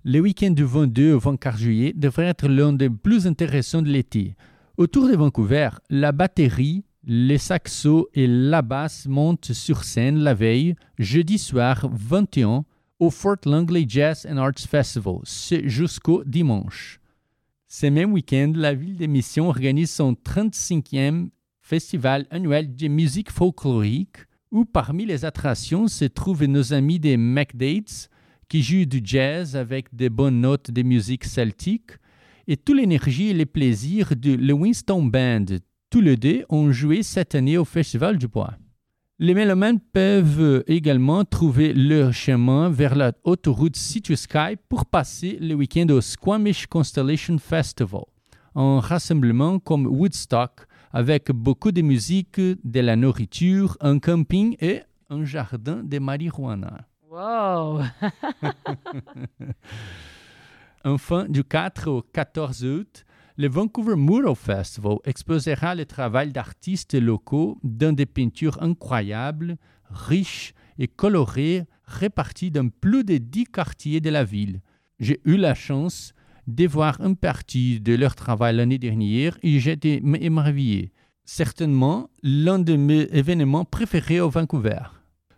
Le 0.03 0.21
week-end 0.21 0.49
du 0.49 0.63
22 0.63 1.13
au 1.13 1.19
24 1.19 1.55
juillet 1.55 1.93
devrait 1.95 2.25
être 2.25 2.47
l'un 2.47 2.73
des 2.73 2.89
plus 2.89 3.27
intéressants 3.27 3.83
de 3.83 3.89
l'été. 3.89 4.35
Autour 4.75 5.07
de 5.07 5.15
Vancouver, 5.15 5.69
la 5.91 6.11
batterie, 6.11 6.83
les 7.11 7.39
saxos 7.39 8.05
et 8.13 8.27
la 8.27 8.61
basse 8.61 9.07
montent 9.07 9.51
sur 9.51 9.83
scène 9.83 10.19
la 10.19 10.35
veille, 10.35 10.75
jeudi 10.99 11.39
soir 11.39 11.89
21, 11.91 12.65
au 12.99 13.09
Fort 13.09 13.37
Langley 13.47 13.85
Jazz 13.87 14.27
and 14.29 14.37
Arts 14.37 14.59
Festival, 14.59 15.21
jusqu'au 15.63 16.23
dimanche. 16.23 16.99
Ce 17.67 17.87
même 17.87 18.13
week-end, 18.13 18.53
la 18.55 18.75
ville 18.75 18.95
de 18.95 19.07
Mission 19.07 19.49
organise 19.49 19.89
son 19.89 20.13
35e 20.13 21.29
festival 21.61 22.27
annuel 22.29 22.75
de 22.75 22.87
musique 22.87 23.31
folklorique, 23.31 24.17
où 24.51 24.65
parmi 24.65 25.07
les 25.07 25.25
attractions 25.25 25.87
se 25.87 26.05
trouvent 26.05 26.45
nos 26.45 26.73
amis 26.73 26.99
des 26.99 27.17
MacDates, 27.17 28.11
qui 28.47 28.61
jouent 28.61 28.85
du 28.85 29.01
jazz 29.03 29.55
avec 29.55 29.95
des 29.95 30.09
bonnes 30.09 30.41
notes 30.41 30.69
de 30.69 30.83
musique 30.83 31.25
celtique, 31.25 31.93
et 32.47 32.55
toute 32.55 32.77
l'énergie 32.77 33.29
et 33.29 33.33
les 33.33 33.47
plaisirs 33.47 34.15
de 34.15 34.33
le 34.35 34.53
Winston 34.53 35.05
Band. 35.05 35.45
Tous 35.89 36.01
les 36.01 36.17
deux 36.17 36.45
ont 36.49 36.71
joué 36.71 37.01
cette 37.01 37.33
année 37.33 37.57
au 37.57 37.65
Festival 37.65 38.19
du 38.19 38.27
Bois. 38.27 38.53
Les 39.17 39.33
mélomanes 39.33 39.79
peuvent 39.79 40.63
également 40.67 41.25
trouver 41.25 41.73
leur 41.73 42.13
chemin 42.13 42.69
vers 42.69 42.93
la 42.93 43.11
autoroute 43.23 43.75
Citrus 43.75 44.21
Sky 44.21 44.55
pour 44.69 44.85
passer 44.85 45.39
le 45.41 45.55
week-end 45.55 45.87
au 45.89 45.99
Squamish 45.99 46.67
Constellation 46.67 47.39
Festival, 47.39 48.03
un 48.53 48.79
rassemblement 48.79 49.57
comme 49.57 49.87
Woodstock 49.87 50.67
avec 50.93 51.31
beaucoup 51.31 51.71
de 51.71 51.81
musique, 51.81 52.39
de 52.39 52.79
la 52.79 52.95
nourriture, 52.95 53.75
un 53.81 53.97
camping 53.97 54.55
et 54.59 54.81
un 55.09 55.25
jardin 55.25 55.81
de 55.83 55.97
marijuana. 55.97 56.85
Wow! 57.09 57.81
Enfin, 60.85 61.25
du 61.27 61.43
4 61.43 61.89
au 61.89 62.01
14 62.01 62.63
août, 62.63 63.05
le 63.39 63.47
Vancouver 63.47 63.95
Mural 63.95 64.35
Festival 64.35 64.97
exposera 65.05 65.73
le 65.73 65.85
travail 65.85 66.33
d'artistes 66.33 66.93
locaux 66.93 67.57
dans 67.63 67.95
des 67.95 68.05
peintures 68.05 68.61
incroyables, 68.61 69.55
riches 69.89 70.53
et 70.77 70.89
colorées 70.89 71.63
réparties 71.85 72.51
dans 72.51 72.67
plus 72.67 73.05
de 73.05 73.15
10 73.15 73.45
quartiers 73.45 74.01
de 74.01 74.09
la 74.09 74.25
ville. 74.25 74.59
J'ai 74.99 75.21
eu 75.23 75.37
la 75.37 75.55
chance 75.55 76.13
de 76.47 76.67
voir 76.67 76.99
une 76.99 77.15
partie 77.15 77.79
de 77.79 77.95
leur 77.95 78.13
travail 78.13 78.57
l'année 78.57 78.77
dernière 78.77 79.37
et 79.41 79.57
j'étais 79.61 80.01
émerveillé. 80.03 80.91
Certainement 81.23 82.09
l'un 82.21 82.59
de 82.59 82.75
mes 82.75 83.07
événements 83.13 83.63
préférés 83.63 84.19
au 84.19 84.29
Vancouver. 84.29 84.83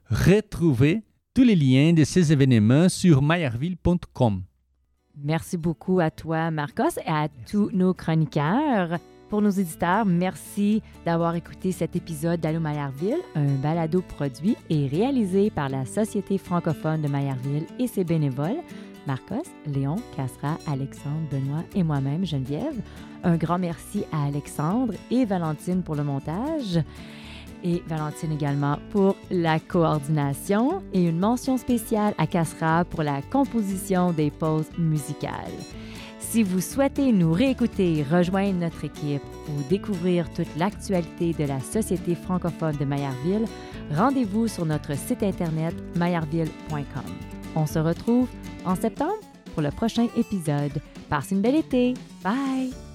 Retrouvez 0.10 1.04
tous 1.36 1.44
les 1.44 1.56
liens 1.56 1.94
de 1.94 2.04
ces 2.04 2.34
événements 2.34 2.90
sur 2.90 3.22
mayerville.com. 3.22 4.42
Merci 5.18 5.58
beaucoup 5.58 6.00
à 6.00 6.10
toi, 6.10 6.52
Marcos, 6.52 6.98
et 7.06 7.10
à 7.10 7.28
tous 7.50 7.70
nos 7.74 7.94
chroniqueurs. 7.94 8.98
Pour 9.30 9.42
nos 9.42 9.50
éditeurs, 9.50 10.06
merci 10.06 10.82
d'avoir 11.06 11.36
écouté 11.36 11.72
cet 11.72 11.96
épisode 11.96 12.42
d'Allo 12.42 12.60
Maillardville, 12.60 13.22
un 13.36 13.56
balado 13.56 14.02
produit 14.02 14.58
et 14.70 14.88
réalisé 14.88 15.50
par 15.50 15.70
la 15.70 15.86
Société 15.86 16.38
francophone 16.38 17.02
de 17.02 17.08
Maillardville 17.08 17.66
et 17.80 17.88
ses 17.88 18.04
bénévoles, 18.04 18.60
Marcos, 19.08 19.48
Léon, 19.66 19.96
Cassera, 20.16 20.58
Alexandre, 20.68 21.28
Benoît 21.32 21.64
et 21.76 21.84
moi-même, 21.84 22.26
Geneviève. 22.26 22.82
Un 23.24 23.38
grand 23.38 23.58
merci 23.58 24.04
à 24.12 24.26
Alexandre 24.26 24.94
et 25.10 25.26
Valentine 25.26 25.82
pour 25.82 25.96
le 25.96 26.04
montage 26.04 26.82
et 27.64 27.84
Valentine 27.88 28.32
également 28.32 28.78
pour 28.92 29.16
la 29.30 29.60
coordination 29.60 30.82
et 30.94 31.04
une 31.04 31.20
mention 31.20 31.58
spéciale 31.58 32.14
à 32.18 32.28
Cassera 32.28 32.86
pour 32.86 33.04
la 33.04 33.22
composition 33.22 34.12
des 34.12 34.32
pauses 34.32 34.70
musicales. 34.78 35.52
Si 36.20 36.44
vous 36.44 36.62
souhaitez 36.62 37.12
nous 37.12 37.34
réécouter, 37.34 38.06
rejoindre 38.10 38.60
notre 38.60 38.86
équipe 38.86 39.22
ou 39.50 39.70
découvrir 39.70 40.32
toute 40.32 40.56
l'actualité 40.58 41.34
de 41.34 41.46
la 41.46 41.60
Société 41.60 42.16
francophone 42.16 42.78
de 42.78 42.86
Maillardville, 42.86 43.46
rendez-vous 43.94 44.48
sur 44.48 44.66
notre 44.66 44.96
site 44.96 45.24
internet 45.24 45.76
maillardville.com. 45.98 47.12
On 47.56 47.66
se 47.66 47.80
retrouve 47.80 48.30
en 48.66 48.76
septembre 48.76 49.20
pour 49.54 49.62
le 49.62 49.72
prochain 49.72 50.08
épisode. 50.16 50.82
Passe 51.10 51.32
une 51.32 51.42
belle 51.42 51.56
été. 51.56 51.96
Bye! 52.24 52.91